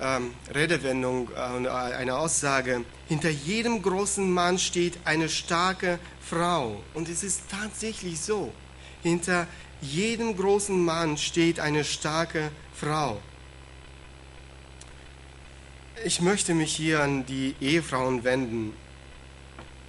ähm, 0.00 0.32
Redewendung, 0.54 1.30
äh, 1.34 1.38
eine 1.38 2.16
Aussage, 2.16 2.84
hinter 3.08 3.30
jedem 3.30 3.82
großen 3.82 4.30
Mann 4.30 4.58
steht 4.58 4.98
eine 5.04 5.28
starke 5.28 5.98
Frau. 6.20 6.82
Und 6.94 7.08
es 7.08 7.22
ist 7.22 7.42
tatsächlich 7.50 8.20
so. 8.20 8.52
Hinter 9.02 9.46
jedem 9.80 10.36
großen 10.36 10.82
Mann 10.82 11.16
steht 11.16 11.60
eine 11.60 11.84
starke 11.84 12.50
Frau. 12.74 13.20
Ich 16.04 16.20
möchte 16.20 16.54
mich 16.54 16.74
hier 16.74 17.02
an 17.02 17.24
die 17.26 17.54
Ehefrauen 17.60 18.24
wenden. 18.24 18.74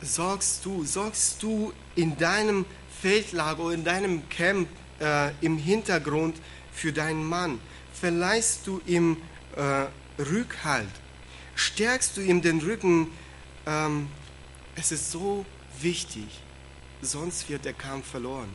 Sorgst 0.02 0.66
du, 0.66 0.86
sorgst 0.86 1.42
du 1.42 1.74
in 1.96 2.18
deinem 2.18 2.66
Feldlager 3.02 3.64
oder 3.64 3.74
in 3.74 3.84
deinem 3.84 4.30
Camp 4.30 4.70
äh, 5.00 5.32
im 5.42 5.58
Hintergrund 5.58 6.38
für 6.72 6.94
deinen 6.94 7.26
Mann? 7.26 7.60
Verleihst 7.94 8.68
du 8.68 8.82
ihm 8.86 9.18
äh, 9.56 10.22
Rückhalt? 10.22 10.90
Stärkst 11.56 12.18
du 12.18 12.22
ihm 12.22 12.42
den 12.42 12.60
Rücken? 12.60 13.08
Ähm, 13.66 14.08
es 14.76 14.92
ist 14.92 15.12
so 15.12 15.46
wichtig, 15.82 16.28
sonst 17.02 17.50
wird 17.50 17.66
der 17.66 17.74
Kampf 17.74 18.12
verloren. 18.12 18.50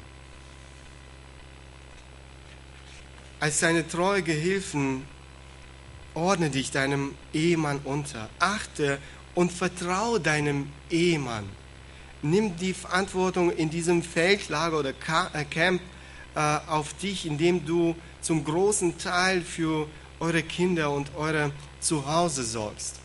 Als 3.40 3.58
seine 3.60 3.88
treue 3.88 4.22
Gehilfen 4.22 5.06
ordne 6.12 6.50
dich 6.50 6.70
deinem 6.70 7.14
Ehemann 7.32 7.80
unter, 7.84 8.28
achte 8.38 8.98
und 9.34 9.50
vertraue 9.50 10.20
deinem 10.20 10.70
Ehemann. 10.90 11.48
Nimm 12.22 12.56
die 12.56 12.74
Verantwortung 12.74 13.50
in 13.50 13.70
diesem 13.70 14.02
Feldlager 14.02 14.78
oder 14.78 14.90
äh, 14.90 15.44
Camp 15.44 15.80
äh, 16.34 16.58
auf 16.66 16.92
dich, 16.94 17.24
indem 17.24 17.64
du 17.64 17.96
zum 18.20 18.44
großen 18.44 18.98
Teil 18.98 19.40
für 19.40 19.88
eure 20.20 20.42
Kinder 20.42 20.90
und 20.90 21.10
eure 21.16 21.50
Zuhause 21.80 22.44
sorgst. 22.44 23.00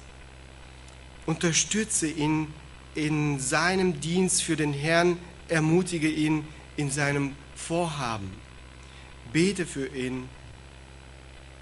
Unterstütze 1.26 2.08
ihn 2.08 2.54
in 2.94 3.40
seinem 3.40 4.00
Dienst 4.00 4.44
für 4.44 4.56
den 4.56 4.74
Herrn, 4.74 5.18
ermutige 5.48 6.10
ihn 6.10 6.48
in 6.78 6.92
seinem 6.92 7.36
Vorhaben. 7.56 8.32
Bete 9.34 9.66
für 9.66 9.88
ihn. 9.88 10.30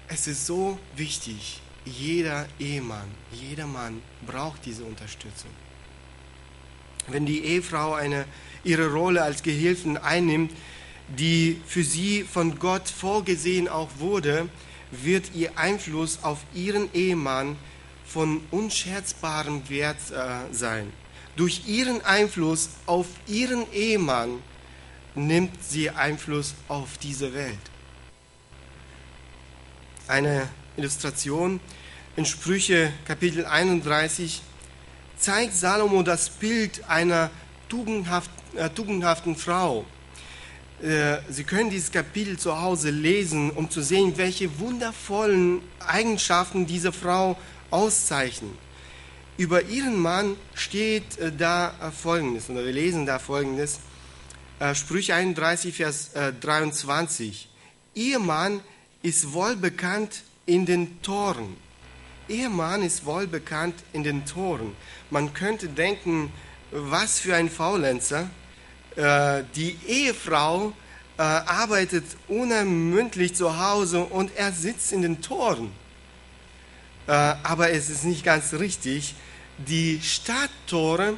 Es 0.08 0.26
ist 0.26 0.46
so 0.46 0.78
wichtig. 0.96 1.60
Jeder 1.84 2.46
Ehemann, 2.58 3.08
jeder 3.32 3.66
Mann 3.66 4.02
braucht 4.26 4.64
diese 4.64 4.84
Unterstützung. 4.84 5.50
Wenn 7.08 7.26
die 7.26 7.44
Ehefrau 7.44 7.94
eine, 7.94 8.24
ihre 8.64 8.90
Rolle 8.92 9.22
als 9.22 9.42
Gehilfen 9.42 9.98
einnimmt, 9.98 10.52
die 11.08 11.60
für 11.66 11.84
sie 11.84 12.22
von 12.22 12.58
Gott 12.58 12.88
vorgesehen 12.88 13.68
auch 13.68 13.90
wurde, 13.98 14.48
wird 15.02 15.34
ihr 15.34 15.58
Einfluss 15.58 16.20
auf 16.22 16.38
ihren 16.54 16.92
Ehemann 16.94 17.56
von 18.04 18.40
unscherzbarem 18.50 19.68
Wert 19.68 19.98
äh, 20.10 20.52
sein. 20.54 20.92
Durch 21.36 21.66
ihren 21.66 22.04
Einfluss 22.04 22.70
auf 22.86 23.06
ihren 23.26 23.70
Ehemann 23.72 24.42
nimmt 25.14 25.62
sie 25.64 25.90
Einfluss 25.90 26.54
auf 26.68 26.98
diese 26.98 27.34
Welt. 27.34 27.58
eine 30.08 30.48
Illustration 30.76 31.60
in 32.16 32.24
Sprüche 32.24 32.92
Kapitel 33.06 33.44
31 33.46 34.42
zeigt 35.16 35.54
Salomo 35.54 36.02
das 36.02 36.30
Bild 36.30 36.88
einer 36.88 37.30
tugendhaft, 37.68 38.30
äh, 38.54 38.68
tugendhaften 38.70 39.36
Frau. 39.36 39.84
Äh, 40.82 41.18
Sie 41.28 41.44
können 41.44 41.70
dieses 41.70 41.92
Kapitel 41.92 42.38
zu 42.38 42.60
Hause 42.60 42.90
lesen, 42.90 43.50
um 43.50 43.70
zu 43.70 43.82
sehen, 43.82 44.14
welche 44.16 44.58
wundervollen 44.58 45.62
Eigenschaften 45.78 46.66
diese 46.66 46.92
Frau 46.92 47.38
auszeichnen. 47.70 48.50
Über 49.36 49.62
ihren 49.62 49.98
Mann 49.98 50.36
steht 50.54 51.18
äh, 51.18 51.32
da 51.36 51.74
äh, 51.80 51.90
Folgendes, 51.90 52.50
oder 52.50 52.64
wir 52.64 52.72
lesen 52.72 53.06
da 53.06 53.18
Folgendes. 53.18 53.80
Sprüche 54.72 55.16
31, 55.16 55.74
Vers 55.74 56.12
23. 56.40 57.48
Ihr 57.94 58.20
Mann 58.20 58.60
ist 59.02 59.32
wohl 59.32 59.56
bekannt 59.56 60.22
in 60.46 60.64
den 60.64 61.02
Toren. 61.02 61.56
Ihr 62.28 62.48
Mann 62.48 62.82
ist 62.82 63.04
wohl 63.04 63.26
bekannt 63.26 63.74
in 63.92 64.04
den 64.04 64.24
Toren. 64.24 64.74
Man 65.10 65.34
könnte 65.34 65.68
denken, 65.68 66.32
was 66.70 67.18
für 67.18 67.34
ein 67.34 67.50
Faulenzer. 67.50 68.30
Die 68.96 69.76
Ehefrau 69.88 70.72
arbeitet 71.16 72.04
unermüdlich 72.28 73.34
zu 73.34 73.58
Hause 73.58 74.04
und 74.04 74.30
er 74.36 74.52
sitzt 74.52 74.92
in 74.92 75.02
den 75.02 75.20
Toren. 75.20 75.72
Aber 77.06 77.70
es 77.70 77.90
ist 77.90 78.04
nicht 78.04 78.24
ganz 78.24 78.52
richtig. 78.54 79.14
Die 79.58 80.00
Stadttore 80.02 81.14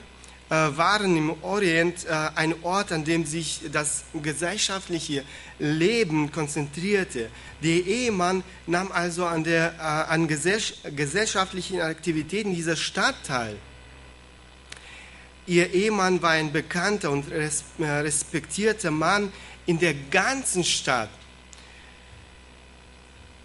äh, 0.48 0.54
waren 0.76 1.16
im 1.16 1.42
Orient 1.42 2.04
äh, 2.04 2.12
ein 2.36 2.54
Ort, 2.62 2.92
an 2.92 3.04
dem 3.04 3.26
sich 3.26 3.62
das 3.72 4.04
gesellschaftliche 4.22 5.24
Leben 5.58 6.30
konzentrierte. 6.30 7.30
Der 7.64 7.84
Ehemann 7.84 8.44
nahm 8.68 8.92
also 8.92 9.26
an, 9.26 9.42
der, 9.42 9.74
äh, 9.76 9.82
an 9.82 10.28
gesellschaftlichen 10.28 11.80
Aktivitäten 11.80 12.54
dieser 12.54 12.76
Stadt 12.76 13.16
teil. 13.26 13.56
Ihr 15.46 15.72
Ehemann 15.72 16.20
war 16.22 16.30
ein 16.30 16.52
bekannter 16.52 17.10
und 17.10 17.26
respektierter 17.78 18.90
Mann 18.90 19.32
in 19.64 19.78
der 19.78 19.94
ganzen 19.94 20.64
Stadt. 20.64 21.10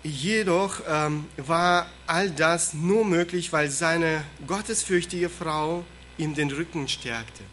Jedoch 0.03 0.81
ähm, 0.88 1.25
war 1.38 1.88
all 2.08 2.31
das 2.31 2.74
nur 2.74 3.05
möglich, 3.05 3.53
weil 3.53 3.70
seine 3.70 4.24
gottesfürchtige 4.48 5.29
Frau 5.29 5.86
ihm 6.17 6.34
den 6.34 6.50
Rücken 6.50 6.88
stärkte. 6.88 7.43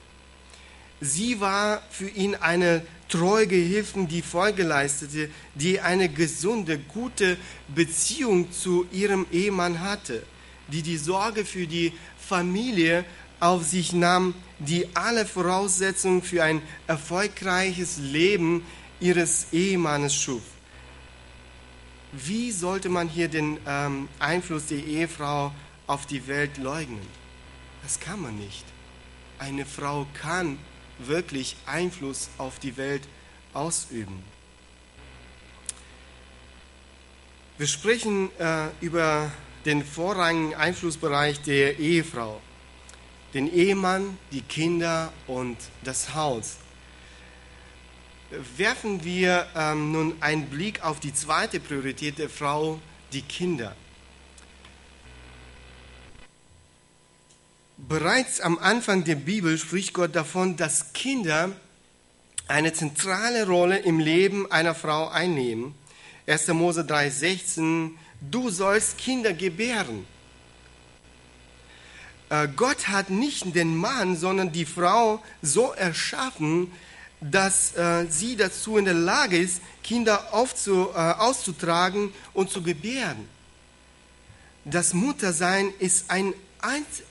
Sie 1.01 1.41
war 1.41 1.83
für 1.91 2.09
ihn 2.09 2.35
eine 2.35 2.87
treue 3.09 3.47
Gehilfin, 3.47 4.09
die 4.09 4.23
Folge 4.23 4.63
leistete, 4.63 5.31
die 5.55 5.81
eine 5.81 6.09
gesunde, 6.09 6.79
gute 6.79 7.37
Beziehung 7.69 8.51
zu 8.51 8.87
ihrem 8.93 9.27
Ehemann 9.31 9.81
hatte, 9.81 10.23
die 10.69 10.83
die 10.83 10.97
Sorge 10.97 11.45
für 11.45 11.67
die 11.67 11.93
Familie 12.19 13.05
auf 13.41 13.65
sich 13.65 13.93
nahm, 13.93 14.35
die 14.59 14.89
alle 14.95 15.27
Voraussetzungen 15.27 16.23
für 16.23 16.43
ein 16.43 16.63
erfolgreiches 16.87 17.99
Leben 17.99 18.65
ihres 19.01 19.49
Ehemannes 19.53 20.15
schuf. 20.15 20.43
Wie 22.13 22.51
sollte 22.51 22.89
man 22.89 23.09
hier 23.09 23.29
den 23.29 23.59
ähm, 23.67 24.09
Einfluss 24.19 24.67
der 24.67 24.79
Ehefrau 24.79 25.53
auf 25.87 26.07
die 26.07 26.27
Welt 26.27 26.57
leugnen? 26.59 27.07
Das 27.83 28.01
kann 28.01 28.21
man 28.21 28.37
nicht. 28.37 28.65
Eine 29.39 29.67
Frau 29.67 30.07
kann 30.15 30.59
wirklich 30.99 31.57
Einfluss 31.67 32.29
auf 32.39 32.59
die 32.59 32.77
Welt 32.77 33.03
ausüben. 33.53 34.23
Wir 37.59 37.67
sprechen 37.67 38.31
äh, 38.39 38.69
über 38.81 39.31
den 39.65 39.85
vorrangigen 39.85 40.55
Einflussbereich 40.55 41.41
der 41.43 41.79
Ehefrau, 41.79 42.41
den 43.35 43.53
Ehemann, 43.53 44.19
die 44.33 44.43
Kinder 44.43 45.13
und 45.27 45.57
das 45.85 46.15
Haus 46.15 46.59
werfen 48.57 49.05
wir 49.05 49.47
ähm, 49.57 49.93
nun 49.93 50.17
einen 50.21 50.47
Blick 50.47 50.85
auf 50.85 51.01
die 51.01 51.15
zweite 51.15 51.61
Priorität 51.61 52.19
der 52.19 52.29
Frau, 52.29 52.79
die 53.13 53.23
Kinder. 53.23 53.75
Bereits 57.77 58.41
am 58.41 58.59
Anfang 58.59 59.05
der 59.05 59.15
Bibel 59.15 59.57
spricht 59.57 59.95
Gott 59.95 60.15
davon, 60.15 60.57
dass 60.57 60.93
Kinder 60.93 61.53
eine 62.49 62.73
zentrale 62.73 63.47
Rolle 63.47 63.79
im 63.79 63.99
Leben 63.99 64.51
einer 64.51 64.75
Frau 64.75 65.09
einnehmen. 65.09 65.75
1. 66.27 66.49
Mose 66.49 66.83
3,16 66.83 67.93
Du 68.21 68.51
sollst 68.51 68.99
Kinder 68.99 69.33
gebären. 69.33 70.05
Äh, 72.31 72.49
Gott 72.55 72.89
hat 72.89 73.11
nicht 73.11 73.55
den 73.55 73.77
Mann, 73.77 74.17
sondern 74.17 74.53
die 74.53 74.67
Frau 74.67 75.23
so 75.43 75.73
erschaffen, 75.73 76.71
dass 77.21 77.75
äh, 77.77 78.07
sie 78.09 78.37
dazu 78.37 78.77
in 78.77 78.85
der 78.85 78.95
Lage 78.95 79.39
ist, 79.39 79.61
Kinder 79.83 80.33
aufzu, 80.33 80.91
äh, 80.91 80.97
auszutragen 80.97 82.13
und 82.35 82.51
zu 82.51 82.63
gebären. 82.63 83.29
Das 84.65 84.93
Muttersein 84.93 85.73
ist 85.79 86.11
ein 86.11 86.35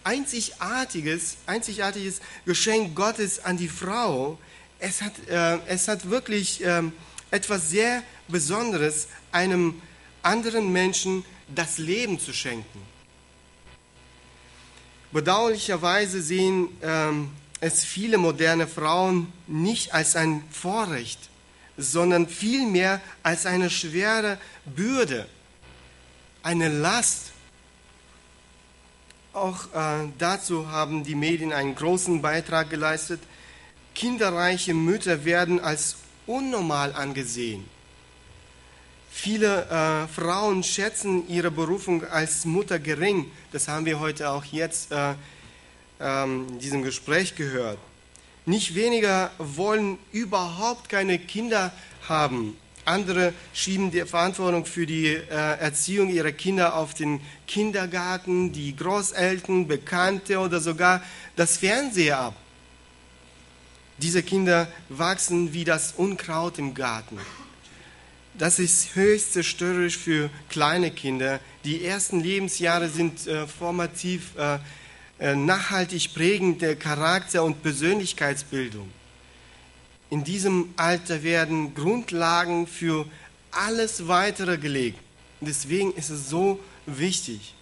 einzigartiges, 0.03 1.37
einzigartiges 1.45 2.21
Geschenk 2.45 2.95
Gottes 2.95 3.43
an 3.43 3.57
die 3.57 3.69
Frau. 3.69 4.37
Es 4.77 5.01
hat, 5.01 5.13
es 5.67 5.87
hat 5.87 6.09
wirklich 6.09 6.63
äh, 6.63 6.83
etwas 7.31 7.69
sehr 7.69 8.03
Besonderes, 8.27 9.07
einem 9.31 9.81
anderen 10.21 10.71
Menschen 10.71 11.25
das 11.47 11.77
Leben 11.79 12.19
zu 12.19 12.33
schenken. 12.33 12.96
Bedauerlicherweise 15.17 16.21
sehen 16.21 16.69
ähm, 16.83 17.31
es 17.59 17.83
viele 17.83 18.19
moderne 18.19 18.67
Frauen 18.67 19.33
nicht 19.47 19.91
als 19.95 20.15
ein 20.15 20.43
Vorrecht, 20.51 21.17
sondern 21.75 22.27
vielmehr 22.27 23.01
als 23.23 23.47
eine 23.47 23.71
schwere 23.71 24.37
Bürde, 24.65 25.25
eine 26.43 26.69
Last. 26.69 27.31
Auch 29.33 29.73
äh, 29.73 30.07
dazu 30.19 30.69
haben 30.69 31.03
die 31.03 31.15
Medien 31.15 31.51
einen 31.51 31.73
großen 31.73 32.21
Beitrag 32.21 32.69
geleistet. 32.69 33.19
Kinderreiche 33.95 34.75
Mütter 34.75 35.25
werden 35.25 35.59
als 35.59 35.95
unnormal 36.27 36.93
angesehen. 36.93 37.65
Viele 39.19 39.65
äh, 39.65 40.07
Frauen 40.13 40.61
schätzen 40.61 41.27
ihre 41.27 41.49
Berufung 41.49 42.03
als 42.05 42.45
Mutter 42.45 42.77
gering. 42.77 43.25
Das 43.51 43.67
haben 43.67 43.83
wir 43.87 43.99
heute 43.99 44.29
auch 44.29 44.45
jetzt 44.45 44.91
äh, 44.91 45.15
ähm, 45.99 46.59
diesem 46.59 46.83
Gespräch 46.83 47.33
gehört. 47.33 47.79
Nicht 48.45 48.75
weniger 48.75 49.31
wollen 49.39 49.97
überhaupt 50.11 50.87
keine 50.87 51.17
Kinder 51.17 51.73
haben. 52.07 52.55
Andere 52.85 53.33
schieben 53.55 53.89
die 53.89 54.05
Verantwortung 54.05 54.67
für 54.67 54.85
die 54.85 55.07
äh, 55.07 55.23
Erziehung 55.31 56.09
ihrer 56.09 56.31
Kinder 56.31 56.75
auf 56.75 56.93
den 56.93 57.19
Kindergarten, 57.47 58.51
die 58.51 58.75
Großeltern, 58.75 59.67
Bekannte 59.67 60.37
oder 60.37 60.59
sogar 60.59 61.01
das 61.35 61.57
Fernseher 61.57 62.19
ab. 62.19 62.35
Diese 63.97 64.21
Kinder 64.21 64.67
wachsen 64.89 65.53
wie 65.53 65.63
das 65.63 65.93
Unkraut 65.93 66.59
im 66.59 66.75
Garten. 66.75 67.17
Das 68.37 68.59
ist 68.59 68.93
höchst 68.95 69.33
zerstörerisch 69.33 69.97
für 69.97 70.29
kleine 70.49 70.91
Kinder. 70.91 71.39
Die 71.63 71.83
ersten 71.83 72.19
Lebensjahre 72.19 72.87
sind 72.87 73.25
äh, 73.25 73.47
formativ 73.47 74.35
äh, 74.37 74.59
äh, 75.19 75.35
nachhaltig 75.35 76.13
prägende 76.13 76.75
Charakter- 76.75 77.43
und 77.43 77.63
Persönlichkeitsbildung. 77.63 78.91
In 80.11 80.23
diesem 80.23 80.73
Alter 80.77 81.23
werden 81.23 81.73
Grundlagen 81.73 82.67
für 82.67 83.07
alles 83.49 84.07
weitere 84.07 84.57
gelegt. 84.57 84.99
Deswegen 85.41 85.93
ist 85.93 86.11
es 86.11 86.29
so 86.29 86.59
wichtig. 86.85 87.55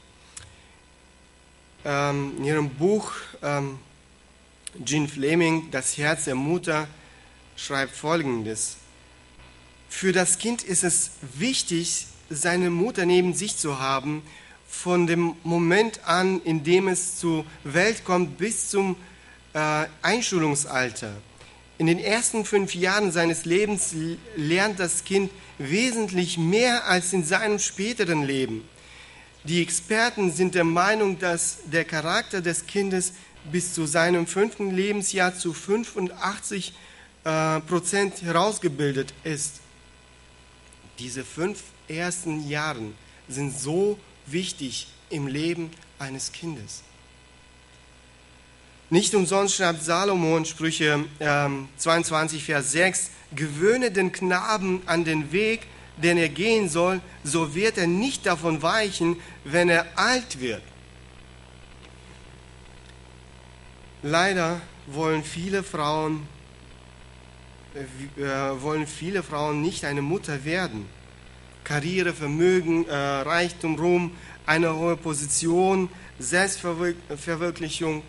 Ähm, 1.85 2.33
in 2.37 2.43
ihrem 2.43 2.69
Buch 2.69 3.13
ähm, 3.41 3.79
Jean 4.83 5.07
Fleming, 5.07 5.71
Das 5.71 5.97
Herz 5.97 6.25
der 6.25 6.35
Mutter, 6.35 6.87
schreibt 7.55 7.95
Folgendes. 7.95 8.75
Für 9.89 10.11
das 10.11 10.37
Kind 10.37 10.63
ist 10.63 10.83
es 10.83 11.11
wichtig, 11.37 12.07
seine 12.29 12.69
Mutter 12.69 13.05
neben 13.05 13.33
sich 13.33 13.57
zu 13.57 13.79
haben 13.79 14.23
von 14.67 15.07
dem 15.07 15.35
Moment 15.43 16.05
an, 16.05 16.41
in 16.41 16.63
dem 16.63 16.87
es 16.87 17.17
zur 17.17 17.45
Welt 17.63 18.03
kommt, 18.03 18.37
bis 18.37 18.69
zum 18.69 18.95
äh, 19.53 19.85
Einschulungsalter. 20.01 21.11
In 21.77 21.87
den 21.87 21.99
ersten 21.99 22.45
fünf 22.45 22.73
Jahren 22.73 23.11
seines 23.11 23.45
Lebens 23.45 23.93
lernt 24.35 24.79
das 24.79 25.03
Kind 25.03 25.31
wesentlich 25.57 26.37
mehr 26.37 26.87
als 26.87 27.13
in 27.13 27.23
seinem 27.23 27.59
späteren 27.59 28.23
Leben. 28.23 28.63
Die 29.43 29.61
Experten 29.61 30.31
sind 30.31 30.55
der 30.55 30.63
Meinung, 30.63 31.19
dass 31.19 31.59
der 31.65 31.85
Charakter 31.85 32.41
des 32.41 32.65
Kindes 32.65 33.13
bis 33.51 33.73
zu 33.73 33.85
seinem 33.85 34.25
fünften 34.25 34.71
Lebensjahr 34.71 35.35
zu 35.35 35.53
85 35.53 36.73
äh, 37.23 37.59
Prozent 37.61 38.21
herausgebildet 38.21 39.13
ist. 39.23 39.59
Diese 40.99 41.23
fünf 41.23 41.63
ersten 41.87 42.47
Jahren 42.47 42.95
sind 43.27 43.57
so 43.57 43.99
wichtig 44.25 44.87
im 45.09 45.27
Leben 45.27 45.71
eines 45.99 46.31
Kindes. 46.31 46.83
Nicht 48.89 49.15
umsonst 49.15 49.55
schreibt 49.55 49.83
Salomon 49.83 50.45
Sprüche 50.45 51.05
ähm, 51.19 51.67
22, 51.77 52.43
Vers 52.43 52.71
6, 52.71 53.09
gewöhne 53.35 53.91
den 53.91 54.11
Knaben 54.11 54.81
an 54.85 55.03
den 55.03 55.31
Weg, 55.31 55.61
den 55.97 56.17
er 56.17 56.29
gehen 56.29 56.69
soll, 56.69 57.01
so 57.23 57.55
wird 57.55 57.77
er 57.77 57.87
nicht 57.87 58.25
davon 58.25 58.61
weichen, 58.61 59.17
wenn 59.43 59.69
er 59.69 59.87
alt 59.95 60.39
wird. 60.39 60.61
Leider 64.03 64.61
wollen 64.87 65.23
viele 65.23 65.63
Frauen 65.63 66.27
wollen 68.61 68.87
viele 68.87 69.23
Frauen 69.23 69.61
nicht 69.61 69.85
eine 69.85 70.01
Mutter 70.01 70.45
werden. 70.45 70.87
Karriere, 71.63 72.13
Vermögen, 72.13 72.87
äh, 72.87 72.95
Reichtum, 72.95 73.75
Ruhm, 73.77 74.11
eine 74.45 74.75
hohe 74.75 74.95
Position, 74.95 75.89
Selbstverwirklichung 76.19 78.03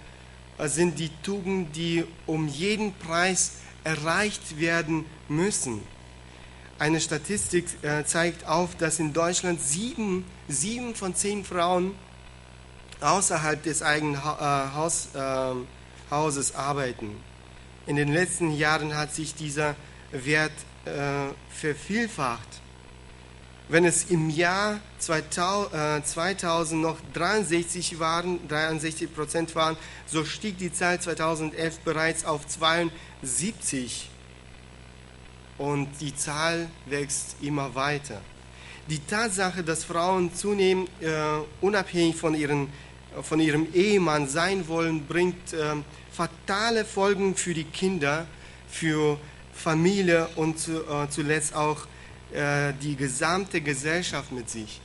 äh, 0.59 0.69
sind 0.69 0.99
die 0.99 1.11
Tugenden, 1.23 1.73
die 1.73 2.05
um 2.27 2.47
jeden 2.47 2.93
Preis 2.93 3.53
erreicht 3.83 4.61
werden 4.61 5.07
müssen. 5.29 5.81
Eine 6.79 7.01
Statistik 7.01 7.67
äh, 7.83 8.05
zeigt 8.05 8.47
auf, 8.47 8.77
dass 8.77 8.99
in 8.99 9.15
Deutschland 9.15 9.61
sieben, 9.61 10.27
sieben 10.49 10.95
von 10.95 11.15
zehn 11.15 11.43
Frauen 11.45 11.95
außerhalb 13.01 13.63
des 13.63 13.83
eigenen 13.83 14.23
ha 14.23 14.69
äh, 14.71 14.75
Haus, 14.77 15.09
äh, 15.15 15.55
Hauses 16.11 16.55
arbeiten. 16.55 17.17
In 17.87 17.97
den 17.97 18.13
letzten 18.13 18.53
Jahren 18.53 18.97
hat 18.97 19.15
sich 19.15 19.35
dieser 19.35 19.77
Wert 20.11 20.53
äh, 20.85 21.33
vervielfacht. 21.51 22.49
Wenn 23.69 23.85
es 23.85 24.11
im 24.11 24.31
Jahr 24.31 24.81
2000, 24.99 26.07
2000 26.07 26.83
noch 26.83 26.99
63 27.15 27.99
waren, 27.99 28.47
63 28.49 29.13
Prozent 29.13 29.55
waren, 29.55 29.77
so 30.07 30.25
stieg 30.25 30.59
die 30.59 30.73
Zahl 30.73 31.01
2011 31.01 31.81
bereits 31.81 32.25
auf 32.25 32.47
72 32.47 34.09
und 35.59 35.89
die 36.01 36.15
Zahl 36.15 36.69
wächst 36.87 37.37
immer 37.41 37.75
weiter. 37.75 38.21
Die 38.89 39.01
Tatsache, 39.01 39.65
dass 39.65 39.83
Frauen 39.83 40.33
zunehmend 40.33 40.89
äh, 41.01 41.11
unabhängig 41.61 42.15
von, 42.15 42.35
ihren, 42.35 42.69
von 43.23 43.41
ihrem 43.41 43.69
Ehemann 43.75 44.29
sein 44.29 44.69
wollen, 44.69 45.07
bringt 45.07 45.53
äh, 45.53 45.75
fatale 46.13 46.85
Folgen 46.85 47.35
für 47.35 47.55
die 47.55 47.65
Kinder, 47.65 48.27
für 48.69 49.19
Familie 49.53 50.29
und 50.37 50.59
zu, 50.59 50.85
äh, 50.85 51.09
zuletzt 51.09 51.55
auch 51.55 51.87
äh, 52.33 52.73
die 52.83 52.97
gesamte 52.97 53.61
Gesellschaft 53.61 54.33
mit 54.33 54.51
sich. 54.51 54.81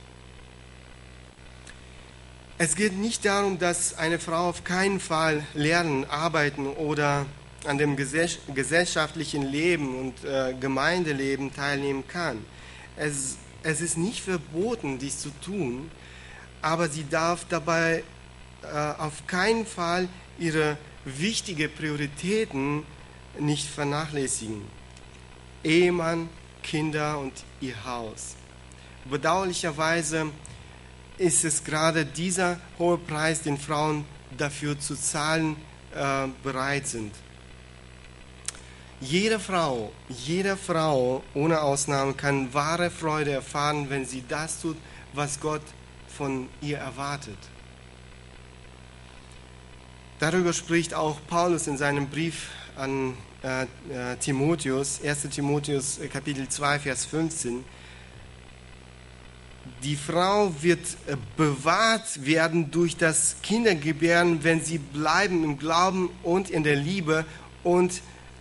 Es 2.58 2.76
geht 2.76 2.96
nicht 2.96 3.24
darum, 3.24 3.58
dass 3.58 3.98
eine 3.98 4.18
Frau 4.18 4.48
auf 4.48 4.62
keinen 4.62 5.00
Fall 5.00 5.44
lernen, 5.54 6.04
arbeiten 6.04 6.66
oder 6.66 7.26
an 7.64 7.78
dem 7.78 7.96
gesellschaftlichen 7.96 9.42
Leben 9.42 9.98
und 9.98 10.24
äh, 10.24 10.54
Gemeindeleben 10.54 11.52
teilnehmen 11.54 12.04
kann. 12.06 12.44
Es, 12.96 13.36
es 13.62 13.80
ist 13.80 13.96
nicht 13.96 14.22
verboten, 14.22 14.98
dies 14.98 15.18
zu 15.18 15.30
tun, 15.44 15.90
aber 16.60 16.88
sie 16.88 17.04
darf 17.08 17.44
dabei 17.48 18.04
auf 18.98 19.26
keinen 19.26 19.66
Fall 19.66 20.08
ihre 20.38 20.78
wichtigen 21.04 21.70
Prioritäten 21.74 22.84
nicht 23.38 23.66
vernachlässigen. 23.66 24.62
Ehemann, 25.64 26.28
Kinder 26.62 27.18
und 27.18 27.32
ihr 27.60 27.84
Haus. 27.84 28.36
Bedauerlicherweise 29.04 30.30
ist 31.18 31.44
es 31.44 31.62
gerade 31.64 32.04
dieser 32.04 32.58
hohe 32.78 32.98
Preis, 32.98 33.42
den 33.42 33.58
Frauen 33.58 34.04
dafür 34.36 34.78
zu 34.78 34.96
zahlen 34.96 35.56
äh, 35.94 36.28
bereit 36.42 36.86
sind. 36.86 37.14
Jede 39.00 39.40
Frau, 39.40 39.92
jede 40.08 40.56
Frau 40.56 41.24
ohne 41.34 41.60
Ausnahme 41.60 42.14
kann 42.14 42.54
wahre 42.54 42.90
Freude 42.90 43.32
erfahren, 43.32 43.90
wenn 43.90 44.06
sie 44.06 44.22
das 44.28 44.60
tut, 44.60 44.76
was 45.12 45.40
Gott 45.40 45.62
von 46.06 46.48
ihr 46.60 46.78
erwartet. 46.78 47.38
Darüber 50.22 50.52
spricht 50.52 50.94
auch 50.94 51.18
Paulus 51.26 51.66
in 51.66 51.76
seinem 51.76 52.08
Brief 52.08 52.50
an 52.76 53.14
äh, 53.42 53.62
äh, 53.62 54.16
Timotheus, 54.20 55.00
1. 55.04 55.22
Timotheus 55.22 55.98
äh, 55.98 56.06
Kapitel 56.06 56.48
2, 56.48 56.78
Vers 56.78 57.06
15. 57.06 57.64
Die 59.82 59.96
Frau 59.96 60.54
wird 60.60 60.78
äh, 61.08 61.16
bewahrt 61.36 62.24
werden 62.24 62.70
durch 62.70 62.96
das 62.96 63.34
Kindergebären, 63.42 64.44
wenn 64.44 64.64
sie 64.64 64.78
bleiben 64.78 65.42
im 65.42 65.58
Glauben 65.58 66.08
und 66.22 66.50
in 66.50 66.62
der 66.62 66.76
Liebe 66.76 67.24
und 67.64 67.94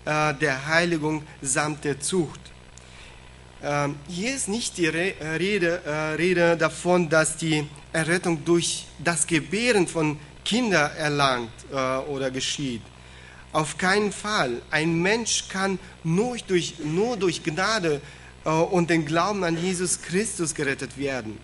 äh, 0.06 0.36
der 0.36 0.68
Heiligung 0.68 1.24
samt 1.42 1.84
der 1.84 2.00
Zucht. 2.00 2.42
Ähm, 3.64 3.96
hier 4.08 4.36
ist 4.36 4.48
nicht 4.48 4.78
die 4.78 4.86
Rede, 4.86 5.82
äh, 5.84 6.14
Rede 6.14 6.58
davon, 6.58 7.10
dass 7.10 7.38
die 7.38 7.68
Errettung 7.92 8.46
durch 8.46 8.86
das 9.04 9.26
Gebären 9.26 9.88
von 9.88 10.10
Kindern 10.16 10.31
erlangt 10.98 11.52
äh, 11.72 11.76
oder 12.10 12.32
geschieht. 12.32 12.82
Auf 13.54 13.78
keinen 13.78 14.12
Fall. 14.12 14.62
Ein 14.72 15.02
Mensch 15.02 15.50
kann 15.50 15.78
nur 16.04 16.38
durch, 16.48 16.76
nur 16.84 17.18
durch 17.18 17.44
Gnade 17.44 18.02
und 18.44 18.90
den 18.90 19.06
Glauben 19.06 19.44
an 19.44 19.62
Jesus 19.62 20.02
Christus 20.02 20.56
gerettet 20.56 20.98
werden. 20.98 21.38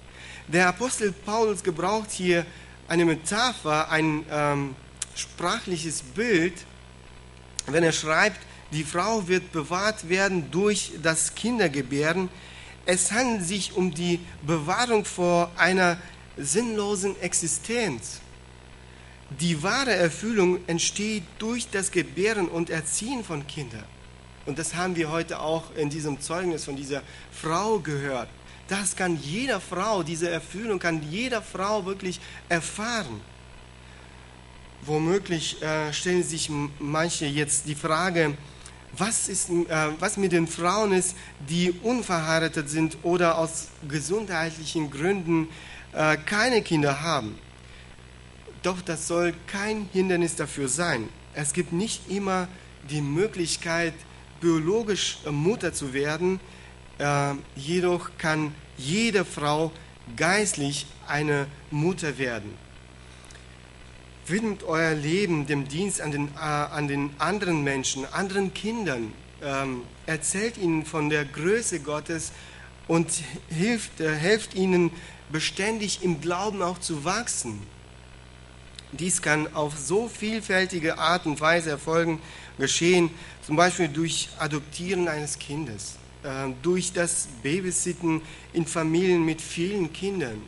Der 0.47 0.69
Apostel 0.69 1.11
Paulus 1.11 1.61
gebraucht 1.61 2.09
hier 2.09 2.45
eine 2.87 3.05
Metapher, 3.05 3.91
ein 3.91 4.25
ähm, 4.31 4.75
sprachliches 5.13 6.01
Bild, 6.01 6.53
wenn 7.65 7.83
er 7.83 7.91
schreibt, 7.91 8.39
die 8.71 8.83
Frau 8.83 9.27
wird 9.27 9.51
bewahrt 9.51 10.09
werden 10.09 10.49
durch 10.51 10.93
das 11.03 11.35
Kindergebären. 11.35 12.29
Es 12.85 13.11
handelt 13.11 13.45
sich 13.45 13.75
um 13.75 13.93
die 13.93 14.19
Bewahrung 14.45 15.03
vor 15.03 15.51
einer 15.57 15.97
sinnlosen 16.37 17.19
Existenz. 17.21 18.21
Die 19.29 19.61
wahre 19.61 19.93
Erfüllung 19.93 20.59
entsteht 20.67 21.23
durch 21.37 21.69
das 21.69 21.91
Gebären 21.91 22.47
und 22.47 22.69
Erziehen 22.69 23.23
von 23.23 23.45
Kindern. 23.45 23.83
Und 24.45 24.57
das 24.57 24.75
haben 24.75 24.95
wir 24.95 25.11
heute 25.11 25.41
auch 25.41 25.75
in 25.75 25.89
diesem 25.89 26.21
Zeugnis 26.21 26.63
von 26.63 26.77
dieser 26.77 27.01
Frau 27.31 27.79
gehört. 27.79 28.29
Das 28.69 28.95
kann 28.95 29.17
jeder 29.21 29.59
Frau, 29.59 30.03
diese 30.03 30.29
Erfüllung 30.29 30.79
kann 30.79 31.01
jeder 31.09 31.41
Frau 31.41 31.85
wirklich 31.85 32.21
erfahren. 32.47 33.21
Womöglich 34.83 35.61
äh, 35.61 35.91
stellen 35.91 36.23
sich 36.23 36.49
manche 36.79 37.25
jetzt 37.25 37.67
die 37.67 37.75
Frage, 37.75 38.37
was, 38.97 39.27
ist, 39.27 39.49
äh, 39.49 39.89
was 39.99 40.15
mit 40.15 40.31
den 40.31 40.47
Frauen 40.47 40.93
ist, 40.93 41.15
die 41.49 41.71
unverheiratet 41.83 42.69
sind 42.69 42.97
oder 43.03 43.37
aus 43.37 43.67
gesundheitlichen 43.89 44.89
Gründen 44.89 45.49
äh, 45.91 46.15
keine 46.15 46.61
Kinder 46.61 47.01
haben. 47.01 47.37
Doch 48.67 48.81
das 48.81 49.07
soll 49.07 49.33
kein 49.47 49.87
Hindernis 49.93 50.35
dafür 50.35 50.67
sein. 50.67 51.07
Es 51.33 51.53
gibt 51.53 51.71
nicht 51.71 52.11
immer 52.11 52.49
die 52.89 52.99
Möglichkeit, 52.99 53.93
biologisch 54.41 55.19
Mutter 55.31 55.71
zu 55.71 55.93
werden, 55.93 56.41
äh, 56.97 57.35
jedoch 57.55 58.09
kann 58.17 58.53
jede 58.75 59.23
Frau 59.23 59.71
geistlich 60.17 60.85
eine 61.07 61.47
Mutter 61.71 62.17
werden. 62.17 62.53
Widmet 64.25 64.63
euer 64.63 64.95
Leben 64.95 65.47
dem 65.47 65.69
Dienst 65.69 66.01
an 66.01 66.11
den, 66.11 66.27
äh, 66.35 66.39
an 66.41 66.89
den 66.89 67.11
anderen 67.19 67.63
Menschen, 67.63 68.03
anderen 68.11 68.53
Kindern. 68.53 69.13
Ähm, 69.41 69.83
erzählt 70.07 70.57
ihnen 70.57 70.83
von 70.83 71.09
der 71.09 71.23
Größe 71.23 71.79
Gottes 71.79 72.33
und 72.89 73.07
hilft, 73.47 74.01
äh, 74.01 74.13
helft 74.13 74.55
ihnen 74.55 74.91
beständig 75.31 76.03
im 76.03 76.19
Glauben 76.19 76.61
auch 76.61 76.79
zu 76.79 77.05
wachsen. 77.05 77.61
Dies 78.91 79.21
kann 79.21 79.53
auf 79.53 79.77
so 79.77 80.07
vielfältige 80.07 80.97
Art 80.97 81.25
und 81.25 81.41
Weise 81.41 81.71
erfolgen, 81.71 82.21
geschehen, 82.57 83.09
zum 83.45 83.55
Beispiel 83.55 83.89
durch 83.89 84.29
Adoptieren 84.39 85.07
eines 85.07 85.37
Kindes, 85.37 85.95
äh, 86.23 86.49
durch 86.61 86.93
das 86.93 87.27
Babysitten 87.43 88.21
in 88.53 88.65
Familien 88.65 89.25
mit 89.25 89.41
vielen 89.41 89.91
Kindern, 89.91 90.41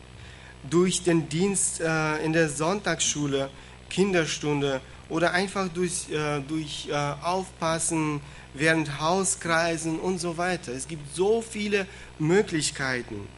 durch 0.68 1.02
den 1.02 1.28
Dienst 1.28 1.80
äh, 1.80 2.16
in 2.24 2.32
der 2.32 2.48
Sonntagsschule, 2.48 3.50
Kinderstunde 3.90 4.80
oder 5.10 5.32
einfach 5.32 5.68
durch, 5.68 6.10
äh, 6.10 6.40
durch 6.40 6.88
äh, 6.90 6.94
Aufpassen 6.94 8.20
während 8.54 9.00
Hauskreisen 9.00 9.98
und 9.98 10.18
so 10.18 10.38
weiter. 10.38 10.72
Es 10.72 10.88
gibt 10.88 11.14
so 11.14 11.42
viele 11.42 11.86
Möglichkeiten. 12.18 13.28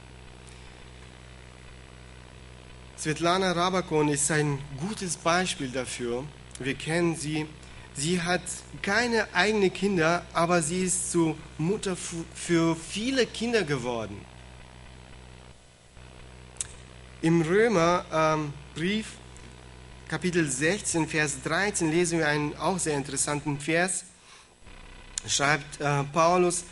Svetlana 3.02 3.50
Rabakon 3.50 4.06
ist 4.10 4.30
ein 4.30 4.60
gutes 4.78 5.16
Beispiel 5.16 5.70
dafür. 5.70 6.22
Wir 6.60 6.74
kennen 6.74 7.16
sie. 7.16 7.46
Sie 7.94 8.22
hat 8.22 8.42
keine 8.80 9.26
eigenen 9.34 9.72
Kinder, 9.72 10.24
aber 10.32 10.62
sie 10.62 10.84
ist 10.84 11.10
zur 11.10 11.36
Mutter 11.58 11.96
für 11.96 12.76
viele 12.76 13.26
Kinder 13.26 13.64
geworden. 13.64 14.24
Im 17.22 17.42
Römerbrief, 17.42 19.06
ähm, 19.08 20.06
Kapitel 20.06 20.48
16, 20.48 21.08
Vers 21.08 21.42
13, 21.42 21.90
lesen 21.90 22.20
wir 22.20 22.28
einen 22.28 22.54
auch 22.56 22.78
sehr 22.78 22.96
interessanten 22.96 23.58
Vers. 23.58 24.04
Schreibt 25.26 25.80
äh, 25.80 26.04
Paulus, 26.12 26.62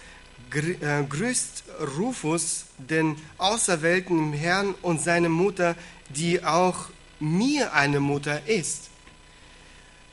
äh, 0.53 1.03
grüßt 1.09 1.65
Rufus, 1.99 2.67
den 2.79 3.17
Auserwählten 3.37 4.17
im 4.17 4.33
Herrn 4.33 4.77
und 4.83 5.01
seine 5.01 5.29
Mutter, 5.29 5.75
die 6.11 6.43
auch 6.45 6.89
mir 7.19 7.73
eine 7.73 8.01
Mutter 8.01 8.47
ist. 8.47 8.91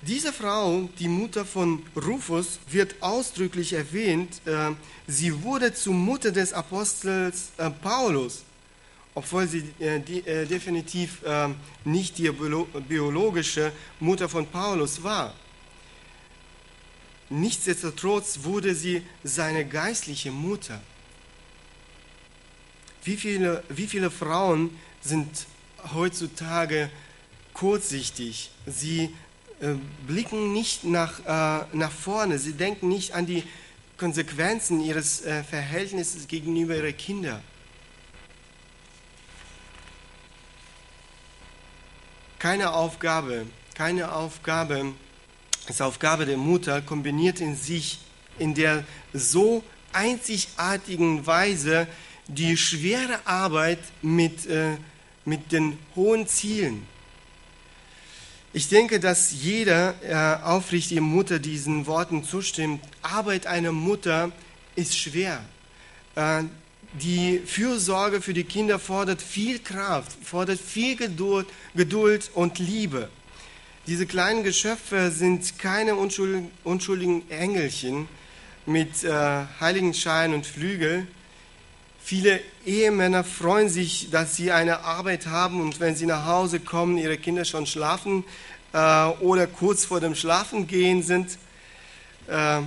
Diese 0.02 0.32
Frau, 0.32 0.88
die 1.00 1.08
Mutter 1.08 1.44
von 1.44 1.84
Rufus, 1.96 2.60
wird 2.70 2.96
ausdrücklich 3.02 3.74
erwähnt. 3.74 4.42
Äh, 4.46 4.72
sie 5.08 5.44
wurde 5.44 5.74
zur 5.74 5.96
Mutter 5.96 6.32
des 6.32 6.54
Apostels 6.54 7.52
äh, 7.58 7.70
Paulus, 7.70 8.44
obwohl 9.16 9.48
sie 9.48 9.64
definitiv 9.80 11.24
nicht 11.84 12.20
die 12.20 12.30
biologische 12.30 13.72
Mutter 14.00 14.30
von 14.30 14.46
Paulus 14.46 15.02
war. 15.02 15.34
Nichtsdestotrotz 17.30 18.40
wurde 18.44 18.76
sie 18.76 19.02
seine 19.24 19.66
geistliche 19.66 20.30
Mutter. 20.30 20.80
Wie 23.04 23.18
viele, 23.18 23.64
wie 23.70 23.88
viele 23.88 24.12
Frauen 24.12 24.78
sind 25.02 25.48
heutzutage 25.94 26.90
kurzsichtig? 27.54 28.52
Sie 28.66 29.16
äh, 29.60 29.76
blicken 30.06 30.54
nicht 30.54 30.84
nach, 30.84 31.20
äh, 31.20 31.66
nach 31.74 31.92
vorne, 31.92 32.40
sie 32.40 32.54
denken 32.54 32.88
nicht 32.90 33.14
an 33.14 33.26
die 33.26 33.44
Konsequenzen 33.98 34.80
ihres 34.82 35.22
äh, 35.26 35.44
Verhältnisses 35.44 36.28
gegenüber 36.28 36.76
ihren 36.76 36.96
Kindern. 36.96 37.42
Keine 42.40 42.72
Aufgabe, 42.74 43.48
keine 43.74 44.12
Aufgabe 44.12 44.94
ist 45.68 45.82
Aufgabe 45.82 46.26
der 46.26 46.38
Mutter, 46.38 46.82
kombiniert 46.82 47.42
in 47.42 47.56
sich 47.56 48.00
in 48.38 48.54
der 48.54 48.84
so 49.14 49.64
einzigartigen 49.92 51.26
Weise 51.26 51.88
die 52.28 52.56
schwere 52.58 53.20
Arbeit 53.26 53.80
mit, 54.02 54.46
äh, 54.46 54.78
mit 55.28 55.52
den 55.52 55.78
hohen 55.96 56.26
Zielen. 56.26 56.88
Ich 58.54 58.70
denke, 58.70 59.02
dass 59.02 59.34
jeder 59.34 59.94
äh, 60.02 60.44
aufrichtige 60.44 61.02
Mutter 61.02 61.38
diesen 61.38 61.86
Worten 61.86 62.24
zustimmt. 62.24 62.82
Arbeit 63.02 63.46
einer 63.46 63.74
Mutter 63.74 64.32
ist 64.76 64.98
schwer. 64.98 65.44
Äh, 66.16 66.44
die 66.94 67.40
Fürsorge 67.46 68.22
für 68.22 68.34
die 68.34 68.46
Kinder 68.46 68.80
fordert 68.80 69.22
viel 69.22 69.60
Kraft, 69.60 70.18
fordert 70.24 70.62
viel 70.62 70.96
Geduld, 70.96 71.46
Geduld 71.76 72.32
und 72.34 72.58
Liebe. 72.58 73.10
Diese 73.86 74.06
kleinen 74.06 74.44
Geschöpfe 74.44 75.12
sind 75.12 75.60
keine 75.60 75.96
unschuldigen, 75.96 77.30
Engelchen 77.30 78.08
mit 78.66 79.04
äh, 79.04 79.46
Heiligenschein 79.60 80.34
und 80.34 80.46
Flügel. 80.46 81.06
Viele 82.08 82.40
Ehemänner 82.66 83.26
freuen 83.26 83.68
sich, 83.68 84.10
dass 84.12 84.38
sie 84.38 84.54
eine 84.54 84.86
Arbeit 84.86 85.26
haben 85.26 85.60
und 85.60 85.82
wenn 85.82 85.94
sie 85.94 86.06
nach 86.06 86.26
Hause 86.26 86.62
kommen, 86.62 86.98
ihre 86.98 87.18
Kinder 87.18 87.44
schon 87.44 87.66
schlafen 87.66 88.24
äh, 88.72 89.08
oder 89.20 89.46
kurz 89.46 89.84
vor 89.84 90.00
dem 90.00 90.16
Schlafengehen 90.16 91.04
sind. 91.04 91.38
Äh, 92.28 92.62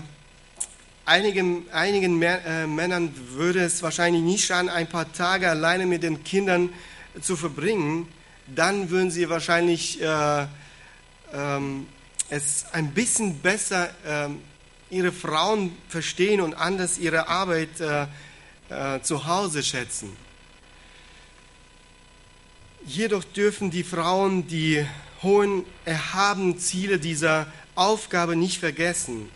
einigen, 1.06 1.64
einigen 1.72 2.20
äh, 2.20 2.66
Männern 2.66 3.14
würde 3.30 3.60
es 3.60 3.82
wahrscheinlich 3.82 4.20
nicht 4.20 4.44
schaden, 4.44 4.68
ein 4.68 4.88
paar 4.88 5.10
Tage 5.10 5.48
alleine 5.48 5.86
mit 5.86 6.02
den 6.02 6.22
Kindern 6.22 6.68
zu 7.22 7.34
verbringen. 7.34 8.08
Dann 8.46 8.90
würden 8.90 9.10
sie 9.10 9.30
wahrscheinlich 9.30 10.02
äh, 10.02 10.46
ähm, 11.32 11.86
es 12.28 12.66
ein 12.72 12.90
bisschen 12.90 13.38
besser 13.38 13.88
ähm, 14.06 14.42
ihre 14.90 15.12
Frauen 15.12 15.74
verstehen 15.88 16.42
und 16.42 16.52
anders 16.52 16.98
ihre 16.98 17.28
Arbeit 17.28 17.80
äh, 17.80 18.06
äh, 18.70 19.00
zu 19.00 19.26
Hause 19.26 19.62
schätzen. 19.62 20.16
Jedoch 22.86 23.24
dürfen 23.24 23.70
die 23.70 23.84
Frauen 23.84 24.46
die 24.46 24.86
hohen, 25.22 25.64
erhabenen 25.84 26.58
Ziele 26.58 26.98
dieser 26.98 27.46
Aufgabe 27.74 28.36
nicht 28.36 28.58
vergessen. 28.58 29.28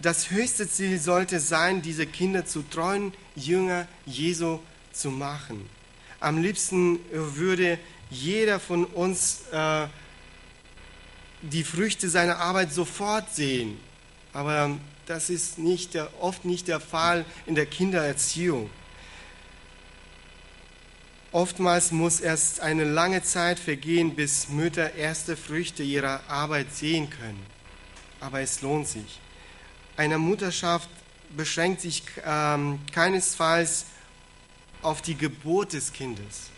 Das 0.00 0.30
höchste 0.30 0.68
Ziel 0.68 0.98
sollte 0.98 1.40
sein, 1.40 1.80
diese 1.80 2.06
Kinder 2.06 2.44
zu 2.44 2.62
treuen 2.62 3.14
Jünger 3.34 3.88
Jesu 4.04 4.58
zu 4.92 5.10
machen. 5.10 5.68
Am 6.20 6.42
liebsten 6.42 6.98
würde 7.10 7.78
jeder 8.10 8.60
von 8.60 8.84
uns 8.84 9.42
äh, 9.50 9.86
die 11.42 11.64
Früchte 11.64 12.08
seiner 12.08 12.38
Arbeit 12.38 12.72
sofort 12.72 13.34
sehen. 13.34 13.78
Aber 14.32 14.76
das 15.06 15.30
ist 15.30 15.58
nicht 15.58 15.94
der, 15.94 16.10
oft 16.20 16.44
nicht 16.44 16.68
der 16.68 16.80
Fall 16.80 17.24
in 17.46 17.54
der 17.54 17.66
Kindererziehung. 17.66 18.70
Oftmals 21.32 21.90
muss 21.90 22.20
erst 22.20 22.60
eine 22.60 22.84
lange 22.84 23.22
Zeit 23.22 23.58
vergehen, 23.58 24.14
bis 24.14 24.48
Mütter 24.48 24.94
erste 24.94 25.36
Früchte 25.36 25.82
ihrer 25.82 26.20
Arbeit 26.28 26.72
sehen 26.72 27.10
können. 27.10 27.44
Aber 28.20 28.40
es 28.40 28.62
lohnt 28.62 28.86
sich. 28.86 29.18
Eine 29.96 30.18
Mutterschaft 30.18 30.88
beschränkt 31.36 31.80
sich 31.80 32.04
ähm, 32.24 32.78
keinesfalls 32.92 33.86
auf 34.82 35.02
die 35.02 35.16
Geburt 35.16 35.72
des 35.72 35.92
Kindes 35.92 36.50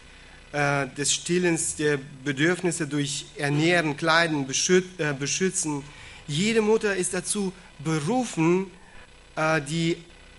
äh, 0.53 0.89
des 0.97 1.13
Stillens 1.13 1.77
der 1.77 1.99
Bedürfnisse 2.25 2.87
durch 2.87 3.27
Ernähren, 3.37 3.97
Kleiden, 3.97 4.47
äh, 4.49 5.13
Beschützen. 5.13 5.83
Jede 6.27 6.63
Mutter 6.63 6.97
ist 6.97 7.15
dazu 7.15 7.53
berufen, 7.79 8.71
äh, 9.37 9.61
die 9.61 9.97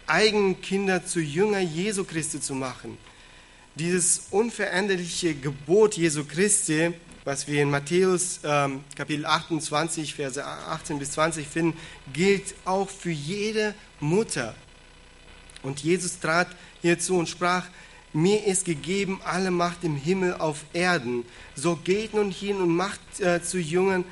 eigenen 0.07 0.61
Kinder 0.61 1.05
zu 1.05 1.19
Jünger 1.19 1.59
Jesu 1.59 2.03
Christi 2.03 2.39
zu 2.39 2.55
machen. 2.55 2.97
Dieses 3.75 4.27
unveränderliche 4.31 5.35
Gebot 5.35 5.97
Jesu 5.97 6.23
Christi, 6.23 6.93
was 7.25 7.47
wir 7.47 7.61
in 7.61 7.69
Matthäus 7.69 8.39
ähm, 8.43 8.83
Kapitel 8.95 9.25
28, 9.25 10.15
Verse 10.15 10.43
18 10.43 10.97
bis 10.97 11.11
20 11.11 11.45
finden, 11.47 11.77
gilt 12.13 12.55
auch 12.65 12.89
für 12.89 13.11
jede 13.11 13.75
Mutter. 13.99 14.55
Und 15.61 15.81
Jesus 15.81 16.19
trat 16.19 16.47
hierzu 16.81 17.17
und 17.17 17.27
sprach, 17.27 17.65
mir 18.13 18.45
ist 18.45 18.65
gegeben 18.65 19.19
alle 19.25 19.51
Macht 19.51 19.83
im 19.83 19.97
Himmel 19.97 20.35
auf 20.35 20.63
Erden. 20.73 21.25
So 21.55 21.75
geht 21.75 22.13
nun 22.13 22.31
hin 22.31 22.57
und 22.57 22.69
macht 22.69 22.99
äh, 23.19 23.43
zu, 23.43 23.59
Jüngern, 23.59 24.05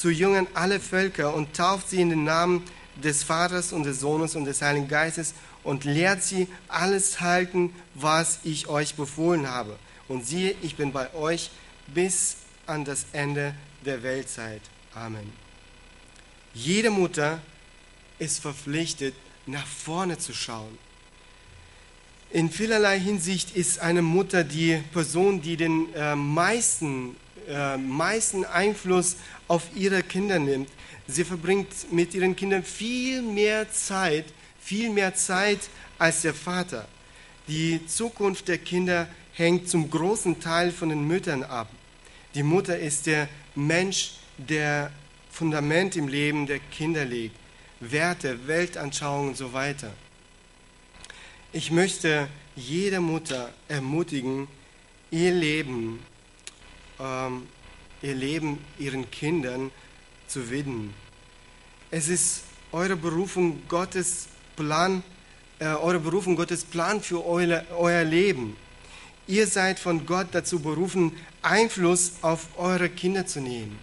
zu 0.00 0.08
Jüngern 0.08 0.46
alle 0.54 0.80
Völker 0.80 1.34
und 1.34 1.54
tauft 1.54 1.90
sie 1.90 2.00
in 2.00 2.08
den 2.08 2.24
Namen 2.24 2.64
des 3.04 3.22
Vaters 3.22 3.70
und 3.70 3.84
des 3.84 4.00
Sohnes 4.00 4.34
und 4.34 4.46
des 4.46 4.62
Heiligen 4.62 4.88
Geistes 4.88 5.34
und 5.62 5.84
lehrt 5.84 6.22
sie 6.22 6.48
alles 6.68 7.20
halten, 7.20 7.74
was 7.94 8.38
ich 8.42 8.68
euch 8.68 8.94
befohlen 8.94 9.46
habe. 9.46 9.78
Und 10.08 10.26
siehe, 10.26 10.54
ich 10.62 10.76
bin 10.76 10.92
bei 10.92 11.12
euch 11.12 11.50
bis 11.86 12.36
an 12.66 12.86
das 12.86 13.04
Ende 13.12 13.54
der 13.84 14.02
Weltzeit. 14.02 14.62
Amen. 14.94 15.30
Jede 16.54 16.88
Mutter 16.88 17.42
ist 18.18 18.40
verpflichtet, 18.40 19.14
nach 19.44 19.66
vorne 19.66 20.16
zu 20.16 20.32
schauen 20.32 20.78
in 22.32 22.48
vielerlei 22.48 22.98
Hinsicht 23.00 23.56
ist 23.56 23.80
eine 23.80 24.02
Mutter 24.02 24.44
die 24.44 24.80
Person, 24.92 25.42
die 25.42 25.56
den 25.56 25.92
äh, 25.94 26.14
meisten, 26.14 27.16
äh, 27.48 27.76
meisten 27.76 28.44
Einfluss 28.44 29.16
auf 29.48 29.64
ihre 29.74 30.02
Kinder 30.02 30.38
nimmt. 30.38 30.68
Sie 31.06 31.24
verbringt 31.24 31.92
mit 31.92 32.14
ihren 32.14 32.36
Kindern 32.36 32.62
viel 32.62 33.22
mehr 33.22 33.70
Zeit, 33.72 34.26
viel 34.60 34.90
mehr 34.90 35.14
Zeit 35.14 35.58
als 35.98 36.22
der 36.22 36.34
Vater. 36.34 36.86
Die 37.48 37.84
Zukunft 37.86 38.48
der 38.48 38.58
Kinder 38.58 39.08
hängt 39.32 39.68
zum 39.68 39.90
großen 39.90 40.40
Teil 40.40 40.70
von 40.70 40.90
den 40.90 41.06
Müttern 41.06 41.42
ab. 41.42 41.68
Die 42.34 42.42
Mutter 42.42 42.78
ist 42.78 43.06
der 43.06 43.28
Mensch, 43.54 44.12
der 44.38 44.92
Fundament 45.30 45.96
im 45.96 46.08
Leben 46.08 46.46
der 46.46 46.58
Kinder 46.58 47.04
legt. 47.04 47.36
Werte, 47.80 48.46
Weltanschauung 48.46 49.28
und 49.28 49.36
so 49.36 49.52
weiter. 49.52 49.92
Ich 51.52 51.70
möchte 51.70 52.28
jede 52.54 53.00
Mutter 53.00 53.52
ermutigen, 53.66 54.46
ihr 55.10 55.32
Leben, 55.32 55.98
ähm, 57.00 57.46
ihr 58.02 58.14
Leben 58.14 58.58
ihren 58.78 59.10
Kindern 59.10 59.70
zu 60.26 60.50
widmen. 60.50 60.94
Es 61.90 62.08
ist 62.08 62.42
eure 62.72 62.96
Berufung 62.96 63.62
Gottes 63.68 64.28
Plan, 64.56 65.02
äh, 65.58 65.66
eure 65.66 66.00
Berufung 66.00 66.36
Gottes 66.36 66.64
Plan 66.64 67.00
für 67.00 67.24
eure, 67.26 67.66
euer 67.76 68.04
Leben. 68.04 68.56
Ihr 69.26 69.46
seid 69.46 69.78
von 69.78 70.06
Gott 70.06 70.28
dazu 70.32 70.60
berufen, 70.60 71.12
Einfluss 71.42 72.12
auf 72.22 72.46
eure 72.56 72.88
Kinder 72.88 73.26
zu 73.26 73.40
nehmen. 73.40 73.78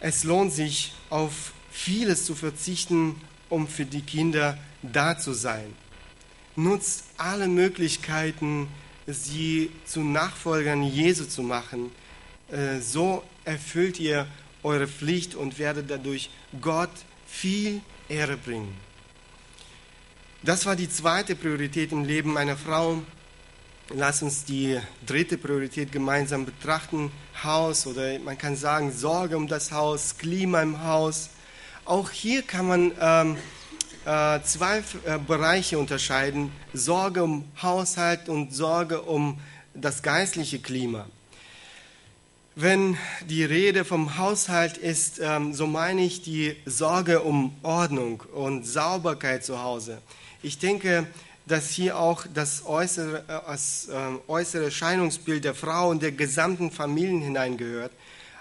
Es 0.00 0.24
lohnt 0.24 0.52
sich, 0.52 0.92
auf 1.10 1.52
vieles 1.70 2.26
zu 2.26 2.34
verzichten, 2.34 3.20
um 3.48 3.66
für 3.66 3.86
die 3.86 4.02
Kinder 4.02 4.58
da 4.82 5.18
zu 5.18 5.32
sein. 5.32 5.74
Nutzt 6.56 7.04
alle 7.16 7.48
Möglichkeiten, 7.48 8.68
sie 9.06 9.70
zu 9.84 10.00
Nachfolgern 10.00 10.82
Jesu 10.82 11.24
zu 11.24 11.42
machen, 11.42 11.90
äh, 12.50 12.80
so 12.80 13.22
erfüllt 13.44 14.00
ihr 14.00 14.26
eure 14.62 14.88
Pflicht 14.88 15.34
und 15.34 15.58
werdet 15.58 15.90
dadurch 15.90 16.30
Gott 16.60 16.90
viel 17.26 17.80
Ehre 18.08 18.36
bringen. 18.36 18.74
Das 20.42 20.66
war 20.66 20.76
die 20.76 20.90
zweite 20.90 21.36
Priorität 21.36 21.92
im 21.92 22.04
Leben 22.04 22.36
einer 22.36 22.56
Frau. 22.56 23.02
Lass 23.90 24.22
uns 24.22 24.44
die 24.44 24.78
dritte 25.06 25.38
Priorität 25.38 25.92
gemeinsam 25.92 26.44
betrachten. 26.46 27.10
Haus 27.42 27.86
oder 27.86 28.18
man 28.18 28.38
kann 28.38 28.56
sagen 28.56 28.92
Sorge 28.92 29.36
um 29.36 29.48
das 29.48 29.72
Haus, 29.72 30.16
Klima 30.16 30.62
im 30.62 30.84
Haus. 30.84 31.30
Auch 31.84 32.10
hier 32.10 32.42
kann 32.42 32.68
man 32.68 32.92
ähm, 33.00 33.36
äh, 34.04 34.40
zwei 34.42 34.78
äh, 35.06 35.18
Bereiche 35.18 35.78
unterscheiden. 35.78 36.52
Sorge 36.72 37.22
um 37.22 37.44
Haushalt 37.62 38.28
und 38.28 38.54
Sorge 38.54 39.02
um 39.02 39.38
das 39.74 40.02
geistliche 40.02 40.58
Klima. 40.58 41.06
Wenn 42.56 42.96
die 43.28 43.42
Rede 43.42 43.84
vom 43.84 44.16
Haushalt 44.16 44.76
ist, 44.76 45.20
ähm, 45.20 45.54
so 45.54 45.66
meine 45.66 46.04
ich 46.04 46.22
die 46.22 46.54
Sorge 46.66 47.22
um 47.22 47.56
Ordnung 47.62 48.22
und 48.32 48.64
Sauberkeit 48.64 49.44
zu 49.44 49.62
Hause. 49.62 49.98
Ich 50.42 50.58
denke, 50.58 51.06
dass 51.46 51.70
hier 51.70 51.98
auch 51.98 52.24
das 52.32 52.64
äußere, 52.64 53.24
äh, 53.26 53.40
das 53.46 53.88
äh, 53.88 54.30
äußere 54.30 54.66
Erscheinungsbild 54.66 55.44
der 55.44 55.54
Frau 55.54 55.90
und 55.90 56.02
der 56.02 56.12
gesamten 56.12 56.70
Familien 56.70 57.22
hineingehört. 57.22 57.92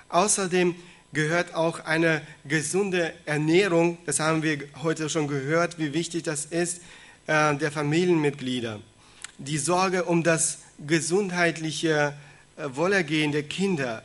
Außerdem 0.09 0.75
gehört 1.13 1.53
auch 1.53 1.85
eine 1.85 2.21
gesunde 2.43 3.13
Ernährung, 3.25 3.99
das 4.05 4.19
haben 4.19 4.43
wir 4.43 4.59
heute 4.81 5.09
schon 5.09 5.27
gehört, 5.27 5.77
wie 5.77 5.93
wichtig 5.93 6.23
das 6.23 6.45
ist, 6.45 6.81
äh, 7.27 7.55
der 7.55 7.71
Familienmitglieder. 7.71 8.79
Die 9.37 9.57
Sorge 9.57 10.05
um 10.05 10.23
das 10.23 10.59
gesundheitliche 10.85 12.13
äh, 12.57 12.75
Wohlergehen 12.75 13.31
der 13.31 13.43
Kinder. 13.43 14.03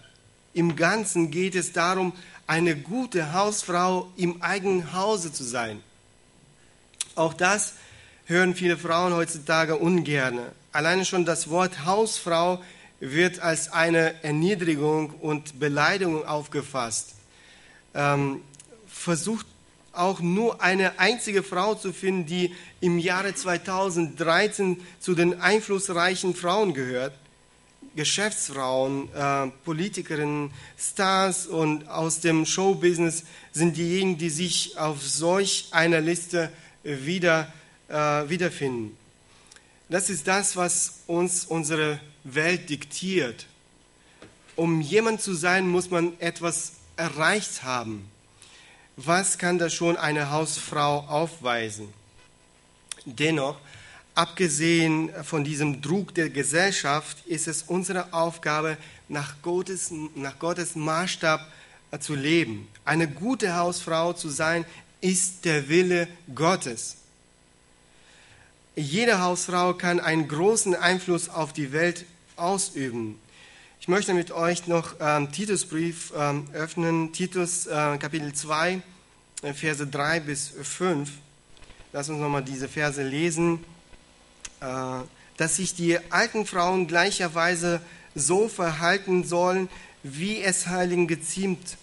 Im 0.52 0.76
Ganzen 0.76 1.30
geht 1.30 1.54
es 1.54 1.72
darum, 1.72 2.12
eine 2.46 2.76
gute 2.76 3.32
Hausfrau 3.32 4.10
im 4.16 4.42
eigenen 4.42 4.92
Hause 4.92 5.32
zu 5.32 5.44
sein. 5.44 5.82
Auch 7.14 7.34
das 7.34 7.74
hören 8.26 8.54
viele 8.54 8.76
Frauen 8.76 9.14
heutzutage 9.14 9.76
ungern. 9.76 10.40
Alleine 10.72 11.04
schon 11.04 11.24
das 11.24 11.50
Wort 11.50 11.84
Hausfrau 11.84 12.62
wird 13.00 13.40
als 13.40 13.72
eine 13.72 14.22
Erniedrigung 14.24 15.10
und 15.10 15.60
Beleidigung 15.60 16.26
aufgefasst. 16.26 17.14
Ähm, 17.94 18.42
versucht 18.86 19.46
auch 19.92 20.20
nur 20.20 20.62
eine 20.62 20.98
einzige 20.98 21.42
Frau 21.42 21.74
zu 21.74 21.92
finden, 21.92 22.26
die 22.26 22.54
im 22.80 22.98
Jahre 22.98 23.34
2013 23.34 24.80
zu 25.00 25.14
den 25.14 25.40
einflussreichen 25.40 26.34
Frauen 26.34 26.74
gehört. 26.74 27.14
Geschäftsfrauen, 27.96 29.08
äh, 29.12 29.48
Politikerinnen, 29.64 30.52
Stars 30.78 31.46
und 31.46 31.88
aus 31.88 32.20
dem 32.20 32.46
Showbusiness 32.46 33.24
sind 33.52 33.76
diejenigen, 33.76 34.18
die 34.18 34.30
sich 34.30 34.78
auf 34.78 35.02
solch 35.02 35.68
einer 35.72 36.00
Liste 36.00 36.52
wieder 36.84 37.52
äh, 37.88 37.94
wiederfinden. 38.28 38.96
Das 39.88 40.10
ist 40.10 40.28
das, 40.28 40.54
was 40.54 41.00
uns 41.06 41.44
unsere 41.44 41.98
Welt 42.34 42.68
diktiert. 42.70 43.46
Um 44.56 44.80
jemand 44.80 45.20
zu 45.20 45.34
sein, 45.34 45.68
muss 45.68 45.90
man 45.90 46.18
etwas 46.20 46.72
erreicht 46.96 47.62
haben. 47.62 48.10
Was 48.96 49.38
kann 49.38 49.58
da 49.58 49.70
schon 49.70 49.96
eine 49.96 50.30
Hausfrau 50.30 51.00
aufweisen? 51.08 51.88
Dennoch, 53.04 53.58
abgesehen 54.14 55.10
von 55.22 55.44
diesem 55.44 55.80
Druck 55.80 56.14
der 56.14 56.30
Gesellschaft, 56.30 57.24
ist 57.26 57.46
es 57.46 57.62
unsere 57.62 58.12
Aufgabe, 58.12 58.76
nach 59.08 59.40
Gottes, 59.42 59.92
nach 60.14 60.38
Gottes 60.38 60.74
Maßstab 60.74 61.40
äh, 61.90 61.98
zu 61.98 62.14
leben. 62.14 62.68
Eine 62.84 63.08
gute 63.08 63.54
Hausfrau 63.54 64.12
zu 64.12 64.28
sein, 64.28 64.64
ist 65.00 65.44
der 65.44 65.68
Wille 65.68 66.08
Gottes. 66.34 66.96
Jede 68.74 69.20
Hausfrau 69.20 69.74
kann 69.74 70.00
einen 70.00 70.28
großen 70.28 70.74
Einfluss 70.74 71.28
auf 71.28 71.52
die 71.52 71.72
Welt 71.72 72.04
ausüben. 72.38 73.18
Ich 73.80 73.88
möchte 73.88 74.14
mit 74.14 74.32
euch 74.32 74.66
noch 74.66 74.96
ähm, 75.00 75.30
Titusbrief 75.32 76.12
ähm, 76.16 76.46
öffnen, 76.52 77.12
Titus 77.12 77.66
äh, 77.66 77.98
Kapitel 77.98 78.32
2, 78.32 78.82
äh, 79.42 79.52
Verse 79.54 79.86
3 79.86 80.20
bis 80.20 80.52
5. 80.62 81.10
Lass 81.92 82.08
uns 82.08 82.20
nochmal 82.20 82.42
diese 82.42 82.68
Verse 82.68 83.02
lesen. 83.02 83.64
Äh, 84.60 85.00
dass 85.38 85.56
sich 85.56 85.74
die 85.74 85.98
alten 86.10 86.44
Frauen 86.44 86.86
gleicherweise 86.88 87.80
so 88.14 88.48
verhalten 88.48 89.24
sollen, 89.24 89.68
wie 90.02 90.42
es 90.42 90.66
Heiligen 90.66 91.06
geziemt, 91.06 91.78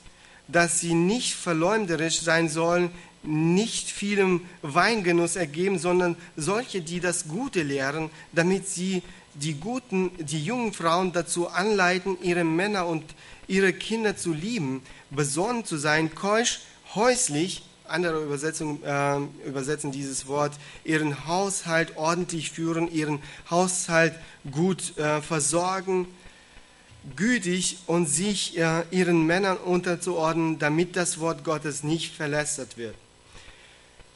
dass 0.48 0.82
sie 0.82 0.94
nicht 0.94 1.34
verleumderisch 1.34 2.20
sein 2.20 2.50
sollen, 2.50 2.92
nicht 3.24 3.90
vielem 3.90 4.42
Weingenuss 4.62 5.38
ergeben, 5.38 5.80
sondern 5.80 6.16
solche, 6.36 6.82
die 6.82 7.00
das 7.00 7.28
Gute 7.28 7.64
lehren, 7.64 8.12
damit 8.34 8.68
sie 8.68 9.02
die 9.36 9.56
guten, 9.56 10.12
die 10.18 10.44
jungen 10.44 10.74
Frauen 10.74 11.12
dazu 11.12 11.48
anleiten, 11.48 12.18
ihre 12.22 12.44
Männer 12.44 12.88
und 12.88 13.04
ihre 13.48 13.74
Kinder 13.74 14.18
zu 14.18 14.34
lieben, 14.34 14.82
besonnen 15.10 15.66
zu 15.66 15.78
sein, 15.78 16.16
keusch, 16.16 16.62
häuslich, 16.96 17.64
andere 17.88 18.24
Übersetzungen 18.24 18.84
äh, 18.84 19.48
übersetzen 19.48 19.92
dieses 19.92 20.28
Wort, 20.28 20.54
ihren 20.84 21.28
Haushalt 21.28 21.98
ordentlich 21.98 22.52
führen, 22.52 22.92
ihren 22.92 23.22
Haushalt 23.50 24.16
gut 24.52 24.98
äh, 24.98 25.22
versorgen, 25.22 26.08
gütig 27.16 27.78
und 27.86 28.08
sich 28.08 28.58
äh, 28.58 28.84
ihren 28.90 29.26
Männern 29.26 29.58
unterzuordnen, 29.58 30.58
damit 30.58 30.96
das 30.96 31.20
Wort 31.20 31.44
Gottes 31.44 31.84
nicht 31.84 32.16
verlästert 32.16 32.78
wird. 32.78 32.96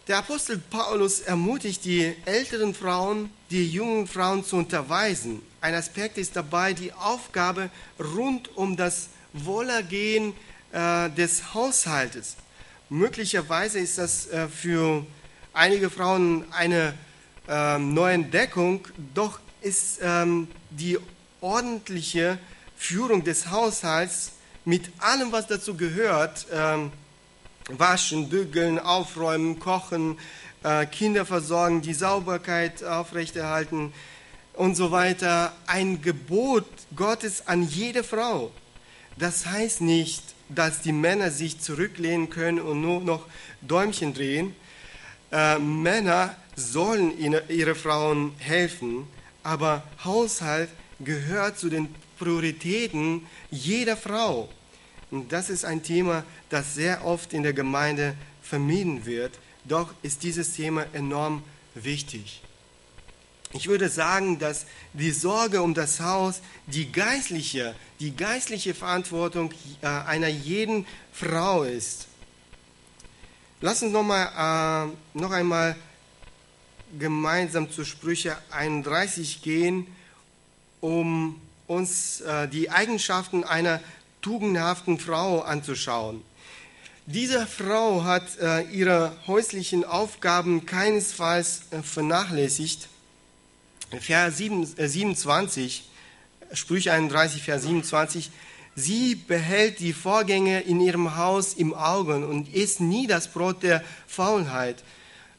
Der 0.08 0.18
Apostel 0.18 0.58
Paulus 0.58 1.20
ermutigt 1.20 1.86
die 1.86 2.16
älteren 2.26 2.74
Frauen, 2.74 3.30
die 3.50 3.68
jungen 3.68 4.08
Frauen 4.08 4.44
zu 4.44 4.58
unterweisen. 4.58 5.42
Ein 5.62 5.74
Aspekt 5.74 6.18
ist 6.18 6.36
dabei 6.36 6.74
die 6.74 6.94
Aufgabe 6.94 7.70
rund 8.00 8.56
um 8.56 8.78
das 8.78 9.10
Wohlergehen 9.34 10.34
äh, 10.72 11.10
des 11.10 11.54
Haushaltes. 11.54 12.36
Möglicherweise 12.90 13.80
ist 13.80 13.98
das 13.98 14.28
äh, 14.28 14.48
für 14.48 15.06
einige 15.54 15.90
Frauen 15.90 16.46
eine 16.52 16.94
äh, 17.48 17.78
neue 17.78 18.14
Entdeckung, 18.14 18.88
doch 19.14 19.40
ist 19.62 20.00
ähm, 20.02 20.48
die 20.70 20.98
ordentliche 21.42 22.38
Führung 22.78 23.24
des 23.24 23.50
Haushalts 23.52 24.32
mit 24.66 24.92
allem, 25.00 25.32
was 25.32 25.48
dazu 25.48 25.76
gehört, 25.76 26.48
ähm, 26.54 26.92
waschen, 27.70 28.30
bügeln, 28.30 28.80
aufräumen, 28.80 29.60
kochen, 29.60 30.18
Kinder 30.92 31.26
versorgen, 31.26 31.82
die 31.82 31.94
Sauberkeit 31.94 32.84
aufrechterhalten 32.84 33.94
und 34.54 34.76
so 34.76 34.92
weiter. 34.92 35.54
Ein 35.68 36.02
Gebot 36.02 36.66
Gottes 36.96 37.48
an 37.48 37.64
jede 37.64 38.04
Frau. 38.04 38.52
Das 39.18 39.46
heißt 39.46 39.82
nicht, 39.82 40.24
dass 40.50 40.82
die 40.82 40.92
Männer 40.92 41.32
sich 41.32 41.60
zurücklehnen 41.60 42.30
können 42.30 42.60
und 42.60 42.82
nur 42.82 43.02
noch 43.02 43.26
Däumchen 43.62 44.14
drehen. 44.14 44.56
Äh, 45.32 45.60
Männer 45.60 46.36
sollen 46.56 47.14
ihre 47.48 47.76
Frauen 47.76 48.34
helfen, 48.40 49.08
aber 49.44 49.84
Haushalt 50.04 50.70
gehört 51.00 51.58
zu 51.58 51.70
den 51.70 51.94
Prioritäten 52.18 53.26
jeder 53.50 53.96
Frau. 53.96 54.50
Und 55.12 55.32
das 55.32 55.50
ist 55.50 55.66
ein 55.66 55.84
Thema, 55.84 56.24
das 56.50 56.76
sehr 56.76 57.06
oft 57.06 57.34
in 57.34 57.44
der 57.44 57.54
Gemeinde 57.54 58.16
vermieden 58.42 59.06
wird. 59.06 59.40
Doch 59.66 59.94
ist 60.02 60.24
dieses 60.24 60.54
Thema 60.54 60.86
enorm 60.94 61.44
wichtig. 61.76 62.42
Ich 63.52 63.68
würde 63.68 63.90
sagen, 63.90 64.38
dass 64.38 64.68
die 64.94 65.12
Sorge 65.12 65.62
um 65.64 65.74
das 65.74 66.00
Haus 66.00 66.42
die 66.68 66.92
geistliche, 66.92 67.76
die 68.00 68.16
geistliche 68.16 68.76
Verantwortung 68.76 69.52
äh, 69.82 69.88
einer 69.88 70.28
jeden 70.28 70.86
Frau 71.12 71.64
ist. 71.64 72.08
Lass 73.62 73.82
uns 73.82 73.92
noch, 73.92 74.04
mal, 74.04 74.94
äh, 74.94 75.18
noch 75.18 75.32
einmal 75.32 75.76
gemeinsam 76.98 77.72
zu 77.72 77.86
Sprüche 77.86 78.38
31 78.52 79.42
gehen, 79.42 79.88
um 80.80 81.42
uns 81.68 82.22
äh, 82.22 82.48
die 82.48 82.70
Eigenschaften 82.70 83.44
einer 83.44 83.82
tugendhaften 84.22 85.00
Frau 85.00 85.42
anzuschauen. 85.42 86.24
Diese 87.12 87.48
Frau 87.48 88.04
hat 88.04 88.38
äh, 88.40 88.62
ihre 88.70 89.12
häuslichen 89.26 89.84
Aufgaben 89.84 90.68
keinesfalls 90.68 91.64
äh, 91.72 91.82
vernachlässigt. 91.82 92.88
Vers 94.00 94.38
7, 94.38 94.78
äh, 94.78 94.88
27, 94.88 95.90
Sprüche 96.54 96.94
31, 96.94 97.42
Vers 97.42 97.64
27, 97.64 98.30
sie 98.76 99.16
behält 99.16 99.80
die 99.80 99.94
Vorgänge 99.94 100.62
in 100.62 100.80
ihrem 100.80 101.18
Haus 101.18 101.56
im 101.56 101.74
Auge 101.74 102.28
und 102.28 102.54
isst 102.54 102.80
nie 102.80 103.08
das 103.08 103.30
Brot 103.30 103.64
der 103.64 103.84
Faulheit. 104.06 104.84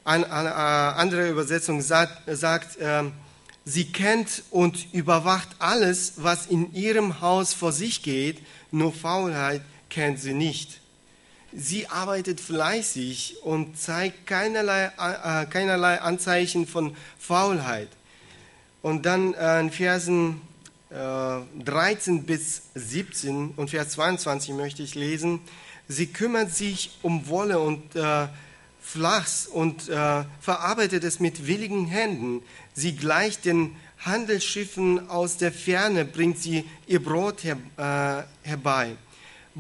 Eine, 0.03 0.29
eine 0.29 0.55
andere 0.55 1.31
Übersetzung 1.31 1.83
sagt, 1.83 2.37
sagt 2.37 2.79
äh, 2.79 3.05
Sie 3.65 3.93
kennt 3.93 4.43
und 4.51 4.93
überwacht 4.93 5.51
alles, 5.61 6.15
was 6.17 6.47
in 6.47 6.75
ihrem 6.75 7.21
Haus 7.21 7.55
vor 7.55 7.71
sich 7.71 8.03
geht, 8.03 8.43
nur 8.73 8.93
Faulheit 8.93 9.63
kennt 9.89 10.19
sie 10.19 10.35
nicht. 10.35 10.80
Sie 11.53 11.89
arbeitet 11.89 12.41
fleißig 12.41 13.43
und 13.43 13.79
zeigt 13.79 14.27
keinerlei, 14.27 14.87
äh, 14.87 15.47
keinerlei 15.47 16.01
Anzeichen 16.01 16.67
von 16.67 16.97
Faulheit. 17.19 17.89
Und 18.83 19.05
dann 19.05 19.35
äh, 19.35 19.61
in 19.61 19.71
Versen 19.71 20.41
äh, 20.91 20.95
13 21.65 22.25
bis 22.25 22.63
17 22.75 23.51
und 23.57 23.71
Vers 23.71 23.91
22 23.91 24.55
möchte 24.55 24.83
ich 24.83 24.95
lesen. 24.95 25.41
Sie 25.89 26.07
kümmert 26.07 26.55
sich 26.55 26.99
um 27.03 27.29
Wolle 27.29 27.59
und 27.59 27.97
äh, 27.97 28.29
Flachs 28.81 29.47
und 29.47 29.89
äh, 29.89 30.25
verarbeitet 30.41 31.05
es 31.05 31.21
mit 31.21 31.47
willigen 31.47 31.87
Händen. 31.87 32.43
Sie 32.75 32.95
gleicht 32.97 33.45
den 33.45 33.77
Handelsschiffen 33.99 35.11
aus 35.11 35.37
der 35.37 35.53
Ferne, 35.53 36.05
bringt 36.05 36.39
sie 36.39 36.65
ihr 36.87 37.03
Brot 37.03 37.45
her, 37.45 37.57
äh, 37.77 38.49
herbei. 38.49 38.97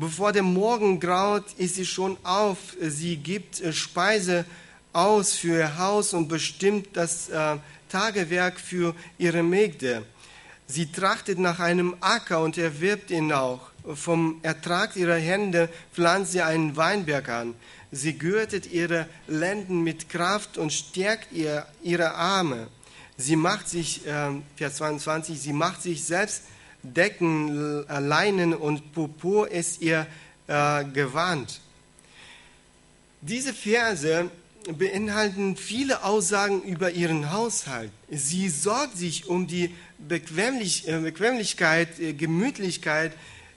Bevor 0.00 0.32
der 0.32 0.42
Morgen 0.42 0.98
graut, 0.98 1.44
ist 1.58 1.74
sie 1.74 1.84
schon 1.84 2.16
auf. 2.22 2.56
Sie 2.80 3.18
gibt 3.18 3.60
äh, 3.60 3.70
Speise 3.70 4.46
aus 4.94 5.34
für 5.34 5.58
ihr 5.58 5.76
Haus 5.76 6.14
und 6.14 6.26
bestimmt 6.26 6.88
das 6.94 7.28
äh, 7.28 7.58
Tagewerk 7.90 8.58
für 8.58 8.94
ihre 9.18 9.42
Mägde. 9.42 10.06
Sie 10.66 10.90
trachtet 10.90 11.38
nach 11.38 11.60
einem 11.60 11.96
Acker 12.00 12.42
und 12.42 12.56
erwirbt 12.56 13.10
ihn 13.10 13.30
auch. 13.30 13.60
Vom 13.94 14.38
Ertrag 14.42 14.96
ihrer 14.96 15.16
Hände 15.18 15.68
pflanzt 15.92 16.32
sie 16.32 16.40
einen 16.40 16.78
Weinberg 16.78 17.28
an. 17.28 17.54
Sie 17.92 18.16
gürtet 18.16 18.72
ihre 18.72 19.06
Lenden 19.28 19.82
mit 19.82 20.08
Kraft 20.08 20.56
und 20.56 20.72
stärkt 20.72 21.30
ihr, 21.30 21.66
ihre 21.82 22.14
Arme. 22.14 22.68
Sie 23.18 23.36
macht 23.36 23.68
sich, 23.68 24.06
äh, 24.06 24.30
Vers 24.56 24.76
22, 24.76 25.38
sie 25.38 25.52
macht 25.52 25.82
sich 25.82 26.02
selbst 26.02 26.44
Decken, 26.82 27.84
äh, 27.88 27.98
Leinen 28.00 28.54
und 28.54 28.92
Purpur 28.92 29.50
ist 29.50 29.80
ihr 29.82 30.06
äh, 30.46 30.84
Gewand. 30.84 31.60
Diese 33.20 33.52
Verse 33.52 34.30
beinhalten 34.78 35.56
viele 35.56 36.04
Aussagen 36.04 36.62
über 36.62 36.90
ihren 36.90 37.32
Haushalt. 37.32 37.90
Sie 38.10 38.48
sorgt 38.48 38.96
sich 38.96 39.28
um 39.28 39.46
die 39.46 39.74
Bequemlich, 39.98 40.88
äh, 40.88 40.98
Bequemlichkeit, 40.98 42.00
äh, 42.00 42.14
Gemütlichkeit. 42.14 43.12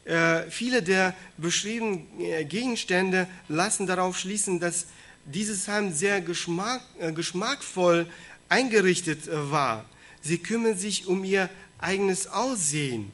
Äh, 0.06 0.44
viele 0.50 0.84
der 0.84 1.14
beschriebenen 1.38 2.06
äh, 2.20 2.44
Gegenstände 2.44 3.28
lassen 3.48 3.88
darauf 3.88 4.20
schließen, 4.20 4.60
dass 4.60 4.88
dieses 5.26 5.70
Heim 5.70 5.94
sehr 5.94 6.20
geschmack, 6.20 6.82
geschmackvoll 7.16 8.08
eingerichtet 8.50 9.20
war. 9.32 9.86
Sie 10.22 10.38
kümmern 10.38 10.78
sich 10.78 11.08
um 11.08 11.24
ihr 11.24 11.50
eigenes 11.84 12.28
Aussehen. 12.28 13.12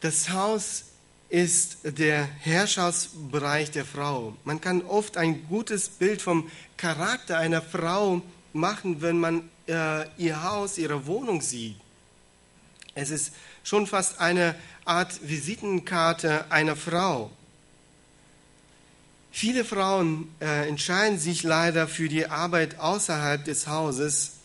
Das 0.00 0.30
Haus 0.30 0.84
ist 1.28 1.78
der 1.82 2.24
Herrschaftsbereich 2.24 3.70
der 3.70 3.84
Frau. 3.84 4.36
Man 4.44 4.60
kann 4.60 4.82
oft 4.82 5.16
ein 5.16 5.46
gutes 5.48 5.88
Bild 5.88 6.22
vom 6.22 6.50
Charakter 6.76 7.38
einer 7.38 7.62
Frau 7.62 8.22
machen, 8.52 9.02
wenn 9.02 9.18
man 9.18 9.50
äh, 9.66 10.06
ihr 10.16 10.42
Haus, 10.42 10.78
ihre 10.78 11.06
Wohnung 11.06 11.42
sieht. 11.42 11.76
Es 12.94 13.10
ist 13.10 13.32
schon 13.62 13.86
fast 13.86 14.20
eine 14.20 14.54
Art 14.84 15.20
Visitenkarte 15.28 16.50
einer 16.50 16.76
Frau. 16.76 17.30
Viele 19.30 19.64
Frauen 19.64 20.34
äh, 20.40 20.66
entscheiden 20.68 21.18
sich 21.18 21.42
leider 21.42 21.86
für 21.86 22.08
die 22.08 22.26
Arbeit 22.26 22.78
außerhalb 22.80 23.44
des 23.44 23.68
Hauses, 23.68 24.37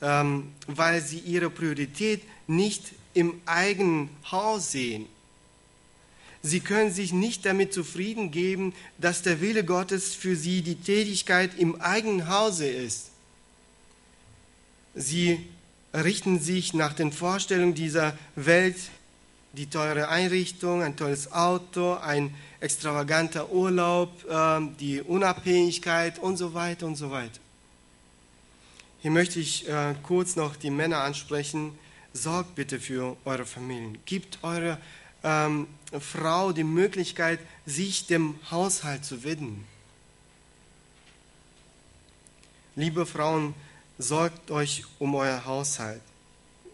weil 0.00 1.02
sie 1.02 1.18
ihre 1.18 1.50
Priorität 1.50 2.22
nicht 2.46 2.92
im 3.14 3.40
eigenen 3.46 4.08
Haus 4.30 4.72
sehen. 4.72 5.06
Sie 6.42 6.60
können 6.60 6.90
sich 6.90 7.12
nicht 7.12 7.44
damit 7.44 7.74
zufrieden 7.74 8.30
geben, 8.30 8.72
dass 8.98 9.22
der 9.22 9.40
Wille 9.40 9.62
Gottes 9.62 10.14
für 10.14 10.36
sie 10.36 10.62
die 10.62 10.76
Tätigkeit 10.76 11.50
im 11.58 11.80
eigenen 11.80 12.28
Hause 12.28 12.66
ist. 12.66 13.10
Sie 14.94 15.46
richten 15.92 16.40
sich 16.40 16.72
nach 16.72 16.94
den 16.94 17.12
Vorstellungen 17.12 17.74
dieser 17.74 18.16
Welt, 18.36 18.76
die 19.52 19.68
teure 19.68 20.08
Einrichtung, 20.08 20.82
ein 20.82 20.96
tolles 20.96 21.30
Auto, 21.32 21.94
ein 21.94 22.34
extravaganter 22.60 23.50
Urlaub, 23.50 24.12
ähm, 24.30 24.76
die 24.78 25.00
Unabhängigkeit 25.00 26.18
und 26.18 26.36
so 26.36 26.54
weiter 26.54 26.86
und 26.86 26.96
so 26.96 27.10
weiter. 27.10 27.40
Hier 29.02 29.10
möchte 29.10 29.40
ich 29.40 29.66
äh, 29.66 29.94
kurz 30.02 30.36
noch 30.36 30.56
die 30.56 30.70
Männer 30.70 30.98
ansprechen. 30.98 31.78
Sorgt 32.12 32.54
bitte 32.54 32.78
für 32.78 33.16
eure 33.24 33.46
Familien. 33.46 33.96
Gebt 34.04 34.38
eure 34.42 34.76
ähm, 35.24 35.68
Frau 35.98 36.52
die 36.52 36.64
Möglichkeit, 36.64 37.38
sich 37.64 38.06
dem 38.08 38.34
Haushalt 38.50 39.06
zu 39.06 39.24
widmen. 39.24 39.64
Liebe 42.76 43.06
Frauen, 43.06 43.54
sorgt 43.98 44.50
euch 44.50 44.84
um 44.98 45.14
euer 45.14 45.46
Haushalt. 45.46 46.02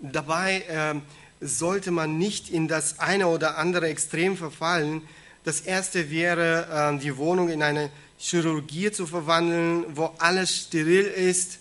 Dabei 0.01 0.63
äh, 0.63 0.95
sollte 1.41 1.93
man 1.93 2.19
nicht 2.19 2.51
in 2.51 2.67
das 2.67 2.99
eine 2.99 3.29
oder 3.29 3.57
andere 3.57 3.89
Extrem 3.89 4.37
verfallen. 4.37 5.03
Das 5.45 5.61
erste 5.61 6.11
wäre, 6.11 6.97
äh, 6.97 6.99
die 6.99 7.17
Wohnung 7.17 7.51
in 7.51 7.63
eine 7.63 7.89
Chirurgie 8.19 8.91
zu 8.91 9.07
verwandeln, 9.07 9.85
wo 9.97 10.07
alles 10.19 10.57
steril 10.57 11.05
ist. 11.05 11.61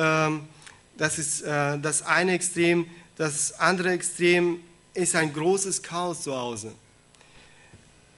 Ähm, 0.00 0.48
das 0.96 1.18
ist 1.18 1.42
äh, 1.42 1.78
das 1.78 2.02
eine 2.02 2.32
Extrem. 2.32 2.86
Das 3.16 3.52
andere 3.60 3.92
Extrem 3.92 4.60
ist 4.94 5.14
ein 5.14 5.32
großes 5.32 5.82
Chaos 5.82 6.22
zu 6.22 6.34
Hause. 6.34 6.72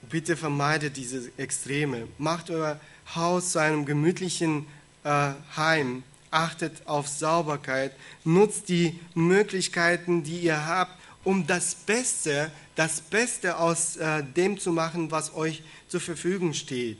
Bitte 0.09 0.37
vermeidet 0.37 0.95
diese 0.95 1.31
Extreme. 1.37 2.07
Macht 2.17 2.49
euer 2.49 2.79
Haus 3.15 3.51
zu 3.51 3.59
einem 3.59 3.85
gemütlichen 3.85 4.65
äh, 5.03 5.31
Heim. 5.57 6.03
Achtet 6.31 6.87
auf 6.87 7.07
Sauberkeit. 7.07 7.93
Nutzt 8.23 8.69
die 8.69 8.97
Möglichkeiten, 9.13 10.23
die 10.23 10.39
ihr 10.39 10.65
habt, 10.65 10.97
um 11.23 11.45
das 11.45 11.75
Beste, 11.75 12.49
das 12.75 13.01
Beste 13.01 13.57
aus 13.57 13.97
äh, 13.97 14.23
dem 14.23 14.57
zu 14.57 14.71
machen, 14.71 15.11
was 15.11 15.35
euch 15.35 15.63
zur 15.89 15.99
Verfügung 15.99 16.53
steht. 16.53 16.97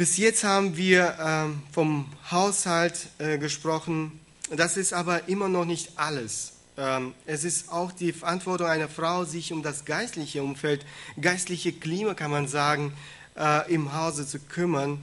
Bis 0.00 0.16
jetzt 0.16 0.44
haben 0.44 0.78
wir 0.78 1.52
äh, 1.52 1.74
vom 1.74 2.06
Haushalt 2.30 3.08
äh, 3.18 3.36
gesprochen. 3.36 4.18
Das 4.48 4.78
ist 4.78 4.94
aber 4.94 5.28
immer 5.28 5.50
noch 5.50 5.66
nicht 5.66 5.98
alles. 5.98 6.54
Ähm, 6.78 7.12
es 7.26 7.44
ist 7.44 7.70
auch 7.70 7.92
die 7.92 8.14
Verantwortung 8.14 8.66
einer 8.66 8.88
Frau, 8.88 9.24
sich 9.24 9.52
um 9.52 9.62
das 9.62 9.84
geistliche 9.84 10.42
Umfeld, 10.42 10.86
geistliche 11.20 11.74
Klima, 11.74 12.14
kann 12.14 12.30
man 12.30 12.48
sagen, 12.48 12.94
äh, 13.36 13.70
im 13.70 13.92
Hause 13.92 14.26
zu 14.26 14.38
kümmern. 14.38 15.02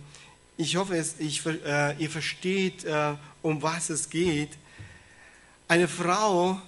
Ich 0.57 0.77
hoffe, 0.77 0.95
äh, 0.97 1.95
ihr 2.01 2.09
versteht, 2.09 2.83
um 3.43 3.61
was 3.61 3.91
es 3.91 4.09
geht. 4.09 4.57
Eine 5.67 5.87
Frau 5.87 6.59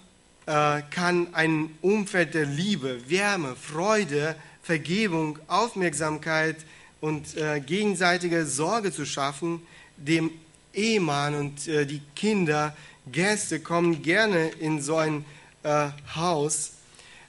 kann 0.46 1.34
ein 1.34 1.76
Umfeld 1.82 2.36
der 2.36 2.46
Liebe, 2.46 3.10
Wärme, 3.10 3.56
Freude, 3.56 4.36
Vergebung, 4.62 5.40
Aufmerksamkeit 5.48 6.58
und 7.02 7.36
gegenseitige 7.66 8.46
Sorge 8.46 8.92
zu 8.92 9.06
schaffen, 9.06 9.62
dem 9.98 10.32
Ehemann 10.74 11.36
und 11.36 11.66
die 11.66 12.02
Kinder 12.16 12.76
Gäste 13.12 13.60
kommen 13.60 14.02
gerne 14.02 14.50
in 14.50 14.82
so 14.82 14.98
ein 14.98 15.26
äh, 15.64 15.90
Haus. 16.16 16.74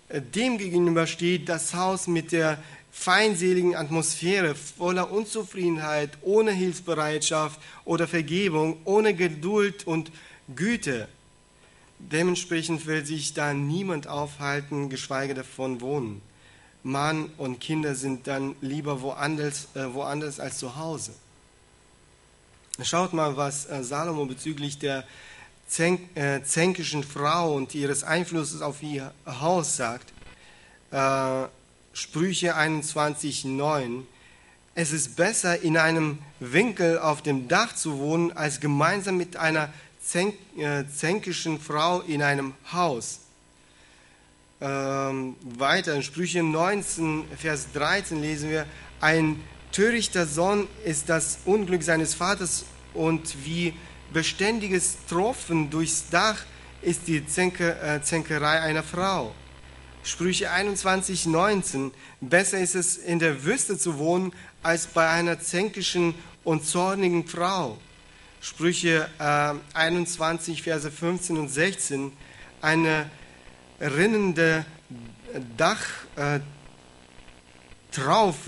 Äh, 0.08 0.20
dem 0.20 0.58
gegenüber 0.58 1.06
steht 1.06 1.48
das 1.48 1.74
Haus 1.74 2.06
mit 2.06 2.32
der 2.32 2.62
feindseligen 2.92 3.76
Atmosphäre, 3.76 4.54
voller 4.54 5.10
Unzufriedenheit, 5.10 6.10
ohne 6.22 6.52
Hilfsbereitschaft 6.52 7.60
oder 7.84 8.06
Vergebung, 8.06 8.78
ohne 8.84 9.14
Geduld 9.14 9.86
und 9.86 10.10
Güte. 10.54 11.08
Dementsprechend 11.98 12.86
will 12.86 13.04
sich 13.04 13.32
da 13.34 13.54
niemand 13.54 14.06
aufhalten, 14.06 14.90
geschweige 14.90 15.34
davon 15.34 15.80
wohnen. 15.80 16.20
Mann 16.82 17.30
und 17.36 17.60
Kinder 17.60 17.94
sind 17.94 18.26
dann 18.26 18.56
lieber 18.60 19.02
woanders, 19.02 19.68
äh, 19.74 19.92
woanders 19.92 20.40
als 20.40 20.58
zu 20.58 20.76
Hause. 20.76 21.12
Schaut 22.82 23.12
mal, 23.12 23.36
was 23.36 23.66
äh, 23.66 23.84
Salomo 23.84 24.24
bezüglich 24.24 24.78
der 24.78 25.04
äh, 25.78 26.42
zänkischen 26.42 27.04
Frau 27.04 27.54
und 27.54 27.74
ihres 27.74 28.02
Einflusses 28.02 28.62
auf 28.62 28.82
ihr 28.82 29.12
Haus 29.26 29.76
sagt. 29.76 30.12
Äh, 30.90 31.46
Sprüche 31.92 32.56
21,9. 32.56 34.02
Es 34.74 34.92
ist 34.92 35.16
besser, 35.16 35.60
in 35.60 35.76
einem 35.76 36.18
Winkel 36.38 36.98
auf 36.98 37.22
dem 37.22 37.48
Dach 37.48 37.74
zu 37.74 37.98
wohnen, 37.98 38.32
als 38.32 38.60
gemeinsam 38.60 39.16
mit 39.16 39.36
einer 39.36 39.72
zänk, 40.02 40.36
äh, 40.56 40.84
zänkischen 40.88 41.60
Frau 41.60 42.00
in 42.00 42.22
einem 42.22 42.54
Haus. 42.72 43.20
Ähm, 44.62 45.36
weiter 45.56 45.94
in 45.94 46.02
Sprüche 46.02 46.42
19, 46.42 47.24
Vers 47.38 47.68
13 47.72 48.20
lesen 48.20 48.50
wir, 48.50 48.66
ein 49.00 49.42
törichter 49.72 50.26
Sohn 50.26 50.68
ist 50.84 51.08
das 51.08 51.38
Unglück 51.46 51.82
seines 51.82 52.12
Vaters 52.14 52.66
und 52.92 53.44
wie 53.44 53.72
beständiges 54.12 54.98
Tropfen 55.08 55.70
durchs 55.70 56.10
Dach 56.10 56.44
ist 56.82 57.08
die 57.08 57.26
Zänke, 57.26 57.78
äh, 57.80 58.02
Zänkerei 58.02 58.60
einer 58.60 58.82
Frau. 58.82 59.34
Sprüche 60.02 60.50
21, 60.50 61.26
19. 61.26 61.90
Besser 62.20 62.58
ist 62.58 62.74
es, 62.74 62.96
in 62.96 63.18
der 63.18 63.44
Wüste 63.44 63.78
zu 63.78 63.98
wohnen, 63.98 64.32
als 64.62 64.86
bei 64.86 65.08
einer 65.08 65.40
zänkischen 65.40 66.14
und 66.44 66.66
zornigen 66.66 67.26
Frau. 67.26 67.78
Sprüche 68.40 69.08
äh, 69.18 69.54
21, 69.74 70.62
Verse 70.62 70.90
15 70.90 71.36
und 71.36 71.48
16. 71.48 72.12
Eine 72.62 73.10
rinnende 73.80 74.64
Dachtraufe, 75.56 76.42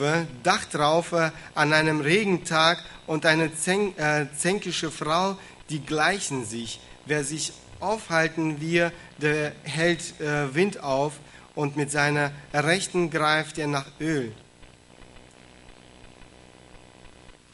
äh, 0.04 0.26
Dachtraufe 0.42 1.32
an 1.54 1.72
einem 1.72 2.00
Regentag 2.00 2.82
und 3.06 3.26
eine 3.26 3.54
zänk, 3.54 3.98
äh, 3.98 4.26
zänkische 4.36 4.90
Frau, 4.90 5.36
die 5.70 5.80
gleichen 5.80 6.44
sich. 6.44 6.80
Wer 7.06 7.24
sich 7.24 7.52
aufhalten 7.80 8.60
will, 8.60 8.92
der 9.18 9.52
hält 9.64 10.20
äh, 10.20 10.54
Wind 10.54 10.82
auf 10.82 11.14
und 11.54 11.76
mit 11.76 11.90
seiner 11.90 12.30
Rechten 12.52 13.10
greift 13.10 13.58
er 13.58 13.66
nach 13.66 13.86
Öl. 14.00 14.32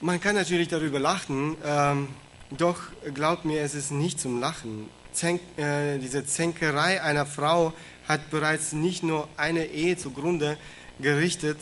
Man 0.00 0.20
kann 0.20 0.36
natürlich 0.36 0.68
darüber 0.68 1.00
lachen, 1.00 1.56
ähm, 1.64 2.08
doch 2.50 2.78
glaubt 3.14 3.44
mir, 3.44 3.62
es 3.62 3.74
ist 3.74 3.90
nicht 3.90 4.20
zum 4.20 4.38
Lachen. 4.38 4.88
Zänk, 5.18 5.40
äh, 5.56 5.98
diese 5.98 6.24
Zänkerei 6.24 7.02
einer 7.02 7.26
Frau 7.26 7.72
hat 8.06 8.30
bereits 8.30 8.72
nicht 8.72 9.02
nur 9.02 9.28
eine 9.36 9.66
Ehe 9.66 9.96
zugrunde 9.96 10.56
gerichtet, 11.00 11.58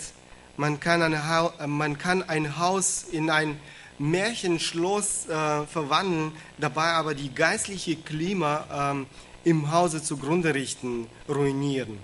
man 0.59 0.79
kann 0.79 1.03
ein, 1.03 1.27
ha 1.27 1.53
man 1.67 1.97
kann 1.97 2.23
ein 2.23 2.59
Haus 2.59 3.05
in 3.11 3.31
ein 3.31 3.59
Märchenschloss 3.99 5.27
äh, 5.27 5.67
verwandeln, 5.67 6.33
dabei 6.59 6.93
aber 6.93 7.15
die 7.15 7.35
geistliche 7.35 7.97
Klima 7.97 8.93
ähm, 8.93 9.07
im 9.45 9.71
Hause 9.71 10.03
zugrunde 10.03 10.55
richten, 10.55 11.07
ruinieren. 11.29 11.99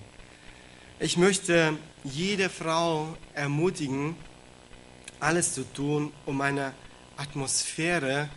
Ich 0.99 1.17
möchte 1.17 1.77
jede 2.03 2.49
Frau 2.49 3.15
ermutigen, 3.35 4.15
alles 5.19 5.53
zu 5.53 5.71
tun, 5.71 6.11
um 6.25 6.41
eine 6.41 6.73
Atmosphäre 7.17 8.29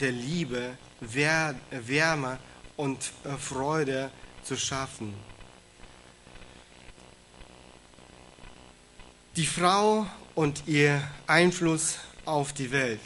der 0.00 0.12
Liebe, 0.12 0.76
Wärme 1.00 2.38
und 2.76 3.12
äh, 3.24 3.36
Freude 3.36 4.10
zu 4.42 4.56
schaffen. 4.56 5.14
Die 9.36 9.46
Frau 9.46 10.06
und 10.34 10.66
ihr 10.66 11.02
Einfluss 11.26 11.98
auf 12.24 12.52
die 12.52 12.70
Welt. 12.70 13.00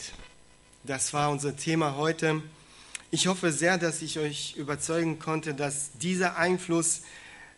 Das 0.85 1.13
war 1.13 1.31
unser 1.31 1.57
Thema 1.57 1.97
heute. 1.97 2.43
Ich 3.11 3.27
hoffe 3.27 3.53
sehr, 3.53 3.79
dass 3.79 4.03
ich 4.03 4.19
euch 4.19 4.55
überzeugen 4.57 5.19
konnte, 5.19 5.55
dass 5.55 5.93
dieser 5.93 6.37
Einfluss, 6.37 7.03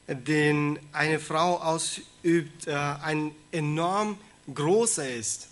den 0.06 0.78
eine 0.92 1.18
Frau 1.18 1.58
ausübt, 1.58 2.66
äh, 2.66 2.74
ein 2.74 3.32
enorm 3.52 4.18
großer 4.52 5.08
ist. 5.08 5.49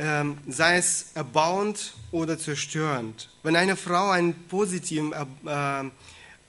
Ähm, 0.00 0.38
sei 0.46 0.76
es 0.76 1.06
erbauend 1.14 1.94
oder 2.12 2.38
zerstörend. 2.38 3.28
Wenn 3.42 3.56
eine 3.56 3.74
Frau 3.74 4.10
einen 4.10 4.32
positiven, 4.46 5.12
äh, 5.12 5.84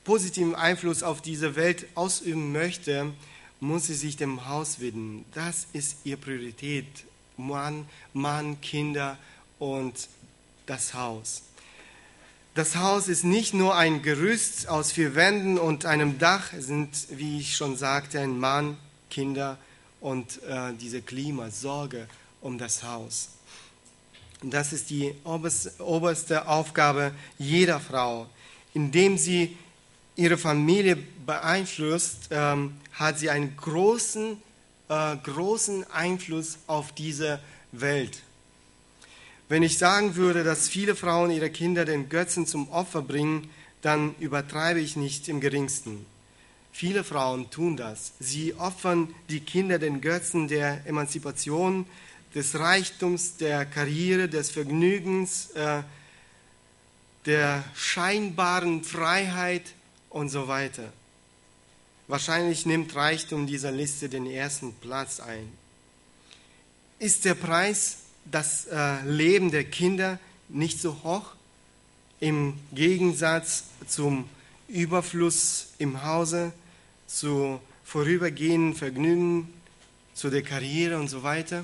positiven 0.04 0.54
Einfluss 0.54 1.02
auf 1.02 1.22
diese 1.24 1.56
Welt 1.56 1.88
ausüben 1.96 2.52
möchte, 2.52 3.12
muss 3.60 3.88
sie 3.88 3.96
sich 3.96 4.18
dem 4.18 4.48
Haus 4.48 4.80
widmen. 4.80 5.26
Das 5.34 5.66
ist 5.74 5.98
ihre 6.04 6.18
Priorität. 6.18 6.86
Mann, 7.38 7.88
Mann, 8.14 8.62
Kinder 8.62 9.18
und 9.58 9.96
das 10.66 10.94
Haus. 10.94 11.42
Das 12.54 12.76
Haus 12.76 13.08
ist 13.08 13.24
nicht 13.24 13.54
nur 13.54 13.76
ein 13.76 14.02
Gerüst 14.02 14.68
aus 14.68 14.92
vier 14.92 15.16
Wänden 15.16 15.58
und 15.58 15.86
einem 15.86 16.20
Dach, 16.20 16.54
es 16.54 16.68
sind, 16.68 16.90
wie 17.10 17.40
ich 17.40 17.56
schon 17.56 17.78
sagte, 17.78 18.20
ein 18.20 18.38
Mann, 18.38 18.78
Kinder 19.10 19.58
und 20.02 20.44
äh, 20.44 20.74
diese 20.80 21.02
Klimasorge 21.02 22.08
um 22.42 22.58
das 22.58 22.84
Haus. 22.84 23.30
Das 24.42 24.72
ist 24.72 24.90
die 24.90 25.14
oberste 25.24 26.48
Aufgabe 26.48 27.12
jeder 27.38 27.80
Frau. 27.80 28.28
Indem 28.74 29.18
sie 29.18 29.58
ihre 30.16 30.38
Familie 30.38 30.98
beeinflusst, 31.26 32.30
ähm, 32.32 32.74
hat 32.94 33.20
sie 33.20 33.30
einen 33.30 33.56
großen, 33.58 34.38
äh, 34.88 35.18
großen 35.18 35.90
Einfluss 35.92 36.58
auf 36.68 36.94
diese 36.94 37.40
Welt. 37.72 38.22
Wenn 39.50 39.64
ich 39.64 39.78
sagen 39.78 40.16
würde, 40.16 40.44
dass 40.44 40.70
viele 40.70 40.96
Frauen 40.96 41.32
ihre 41.32 41.50
Kinder 41.50 41.84
den 41.84 42.08
Götzen 42.08 42.46
zum 42.46 42.70
Opfer 42.70 43.02
bringen, 43.02 43.50
dann 43.82 44.16
übertreibe 44.20 44.80
ich 44.80 44.96
nicht 44.96 45.28
im 45.28 45.42
geringsten. 45.42 46.06
Viele 46.72 47.04
Frauen 47.04 47.50
tun 47.50 47.76
das. 47.76 48.14
Sie 48.20 48.54
opfern 48.56 49.14
die 49.30 49.40
Kinder 49.40 49.80
den 49.80 50.02
Götzen 50.02 50.48
der 50.48 50.86
Emanzipation, 50.86 51.86
des 52.36 52.58
Reichtums, 52.58 53.38
der 53.38 53.66
Karriere, 53.66 54.30
des 54.30 54.52
Vergnügens, 54.52 55.52
äh, 55.52 55.84
der 57.26 57.64
scheinbaren 57.76 58.84
Freiheit, 58.84 59.64
und 60.10 60.30
so 60.30 60.48
weiter. 60.48 60.92
Wahrscheinlich 62.08 62.66
nimmt 62.66 62.96
Reichtum 62.96 63.46
dieser 63.46 63.72
Liste 63.72 64.10
den 64.10 64.26
ersten 64.26 64.74
Platz 64.74 65.20
ein. 65.20 65.52
Ist 66.98 67.26
der 67.26 67.36
Preis 67.36 68.00
das 68.26 68.66
äh, 68.66 69.02
Leben 69.06 69.52
der 69.52 69.64
Kinder 69.64 70.20
nicht 70.50 70.82
so 70.82 71.04
hoch 71.04 71.34
im 72.20 72.60
Gegensatz 72.74 73.66
zum 73.88 74.28
Überfluss 74.68 75.68
im 75.78 76.04
Hause, 76.04 76.52
zu 77.08 77.60
vorübergehenden 77.86 78.76
Vergnügen, 78.76 79.54
zu 80.14 80.30
der 80.30 80.44
Karriere 80.44 80.98
und 80.98 81.08
so 81.08 81.24
weiter? 81.24 81.64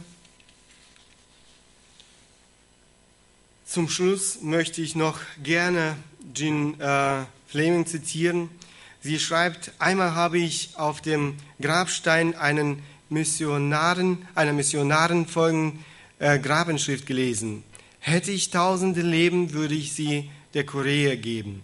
Zum 3.65 3.89
Schluss 3.89 4.43
möchte 4.43 4.83
ich 4.83 4.95
noch 4.95 5.19
gerne 5.41 5.95
Jean 6.35 6.79
äh, 6.79 7.23
Fleming 7.47 7.87
zitieren. 7.87 8.49
Sie 9.01 9.19
schreibt, 9.19 9.71
einmal 9.79 10.13
habe 10.13 10.37
ich 10.37 10.69
auf 10.75 11.01
dem 11.01 11.35
Grabstein 11.59 12.35
einen 12.35 12.83
Missionaren, 13.09 14.27
einer 14.35 14.53
Missionaren 14.53 15.25
folgenden 15.25 15.83
äh, 16.19 16.37
Grabenschrift 16.37 17.07
gelesen. 17.07 17.63
Hätte 17.99 18.31
ich 18.31 18.51
tausende 18.51 19.01
Leben, 19.01 19.51
würde 19.51 19.73
ich 19.73 19.93
sie 19.93 20.29
der 20.53 20.65
Korea 20.65 21.15
geben. 21.15 21.63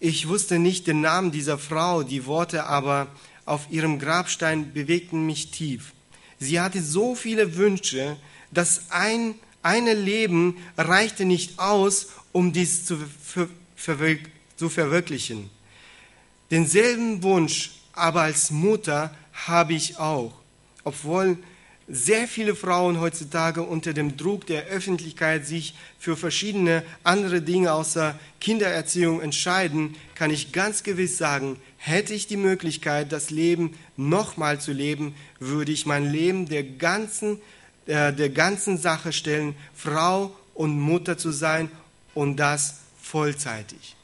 Ich 0.00 0.26
wusste 0.26 0.58
nicht 0.58 0.88
den 0.88 1.00
Namen 1.00 1.30
dieser 1.30 1.58
Frau, 1.58 2.02
die 2.02 2.26
Worte 2.26 2.66
aber 2.66 3.06
auf 3.44 3.68
ihrem 3.70 4.00
Grabstein 4.00 4.72
bewegten 4.72 5.26
mich 5.26 5.52
tief. 5.52 5.92
Sie 6.40 6.60
hatte 6.60 6.82
so 6.82 7.14
viele 7.14 7.56
Wünsche, 7.56 8.16
dass 8.50 8.90
ein 8.90 9.36
eine 9.66 9.92
Leben 9.92 10.56
reichte 10.78 11.24
nicht 11.24 11.58
aus, 11.58 12.08
um 12.32 12.52
dies 12.52 12.84
zu 12.86 12.98
verwirklichen 13.76 14.36
zu 14.56 14.68
verwirklichen. 14.68 15.50
Denselben 16.50 17.22
Wunsch 17.22 17.72
aber 17.92 18.22
als 18.22 18.50
Mutter 18.50 19.14
habe 19.32 19.74
ich 19.74 19.98
auch, 19.98 20.32
obwohl 20.84 21.38
sehr 21.88 22.26
viele 22.26 22.56
Frauen 22.56 23.00
heutzutage 23.00 23.62
unter 23.62 23.92
dem 23.92 24.16
Druck 24.16 24.46
der 24.46 24.64
Öffentlichkeit 24.66 25.46
sich 25.46 25.74
für 25.98 26.16
verschiedene 26.16 26.82
andere 27.04 27.42
Dinge 27.42 27.72
außer 27.72 28.18
Kindererziehung 28.40 29.20
entscheiden, 29.20 29.94
kann 30.16 30.30
ich 30.30 30.52
ganz 30.52 30.82
gewiss 30.82 31.16
sagen, 31.16 31.56
hätte 31.76 32.12
ich 32.12 32.26
die 32.26 32.36
Möglichkeit, 32.36 33.12
das 33.12 33.30
Leben 33.30 33.78
nochmal 33.96 34.60
zu 34.60 34.72
leben, 34.72 35.14
würde 35.38 35.70
ich 35.70 35.86
mein 35.86 36.10
Leben 36.10 36.48
der 36.48 36.64
ganzen, 36.64 37.40
äh, 37.86 38.12
der 38.12 38.30
ganzen 38.30 38.78
Sache 38.78 39.12
stellen, 39.12 39.54
Frau 39.74 40.34
und 40.54 40.78
Mutter 40.78 41.16
zu 41.16 41.30
sein 41.30 41.70
und 42.14 42.36
das 42.36 42.80
vollzeitig. 43.00 43.94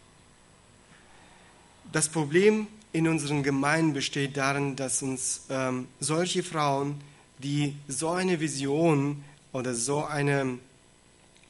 Das 1.93 2.09
Problem 2.09 2.68
in 2.93 3.09
unseren 3.09 3.43
Gemeinden 3.43 3.93
besteht 3.93 4.37
darin, 4.37 4.76
dass 4.76 5.03
uns 5.03 5.43
ähm, 5.51 5.89
solche 5.99 6.43
Frauen, 6.43 7.01
die 7.39 7.74
so 7.89 8.11
eine 8.11 8.39
Vision 8.39 9.24
oder 9.53 9.74
so 9.74 10.05
eine 10.05 10.59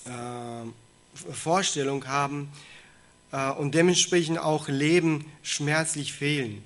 äh, 0.04 1.32
Vorstellung 1.32 2.06
haben 2.06 2.48
äh, 3.32 3.50
und 3.50 3.74
dementsprechend 3.74 4.38
auch 4.38 4.68
leben, 4.68 5.26
schmerzlich 5.42 6.12
fehlen. 6.12 6.62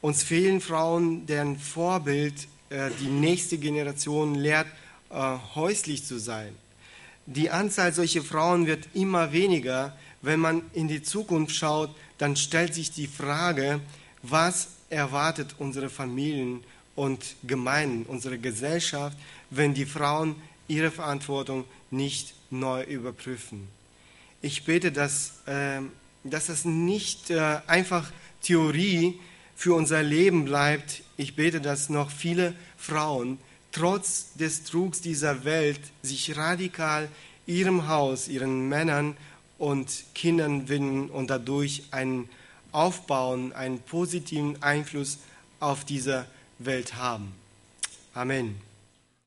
Uns 0.00 0.22
fehlen 0.22 0.60
Frauen, 0.60 1.26
deren 1.26 1.58
Vorbild 1.58 2.48
die 2.70 3.08
nächste 3.08 3.58
Generation 3.58 4.34
lehrt, 4.34 4.66
äh, 5.10 5.36
häuslich 5.54 6.04
zu 6.04 6.18
sein. 6.18 6.54
Die 7.26 7.50
Anzahl 7.50 7.92
solcher 7.92 8.22
Frauen 8.22 8.66
wird 8.66 8.88
immer 8.94 9.32
weniger, 9.32 9.96
wenn 10.22 10.40
man 10.40 10.62
in 10.72 10.88
die 10.88 11.02
Zukunft 11.02 11.54
schaut, 11.54 11.94
dann 12.18 12.36
stellt 12.36 12.74
sich 12.74 12.92
die 12.92 13.06
Frage, 13.06 13.80
was 14.22 14.68
erwartet 14.88 15.54
unsere 15.58 15.88
Familien 15.88 16.62
und 16.94 17.36
Gemeinden, 17.42 18.04
unsere 18.06 18.38
Gesellschaft, 18.38 19.16
wenn 19.50 19.74
die 19.74 19.86
Frauen 19.86 20.36
ihre 20.68 20.90
Verantwortung 20.90 21.64
nicht 21.90 22.34
neu 22.50 22.82
überprüfen. 22.84 23.68
Ich 24.42 24.64
bete, 24.64 24.92
dass, 24.92 25.40
äh, 25.46 25.80
dass 26.24 26.46
das 26.46 26.64
nicht 26.64 27.30
äh, 27.30 27.58
einfach 27.66 28.10
Theorie 28.42 29.18
für 29.56 29.74
unser 29.74 30.02
Leben 30.02 30.44
bleibt. 30.44 31.02
Ich 31.20 31.36
bete, 31.36 31.60
dass 31.60 31.90
noch 31.90 32.10
viele 32.10 32.54
Frauen 32.78 33.36
trotz 33.72 34.32
des 34.36 34.64
Trugs 34.64 35.02
dieser 35.02 35.44
Welt 35.44 35.78
sich 36.00 36.34
radikal 36.34 37.08
ihrem 37.46 37.88
Haus, 37.88 38.26
ihren 38.26 38.70
Männern 38.70 39.18
und 39.58 40.04
Kindern 40.14 40.70
widmen 40.70 41.10
und 41.10 41.28
dadurch 41.28 41.82
einen 41.90 42.26
aufbauen, 42.72 43.52
einen 43.52 43.80
positiven 43.80 44.62
Einfluss 44.62 45.18
auf 45.58 45.84
diese 45.84 46.24
Welt 46.58 46.94
haben. 46.94 47.32
Amen. 48.14 48.69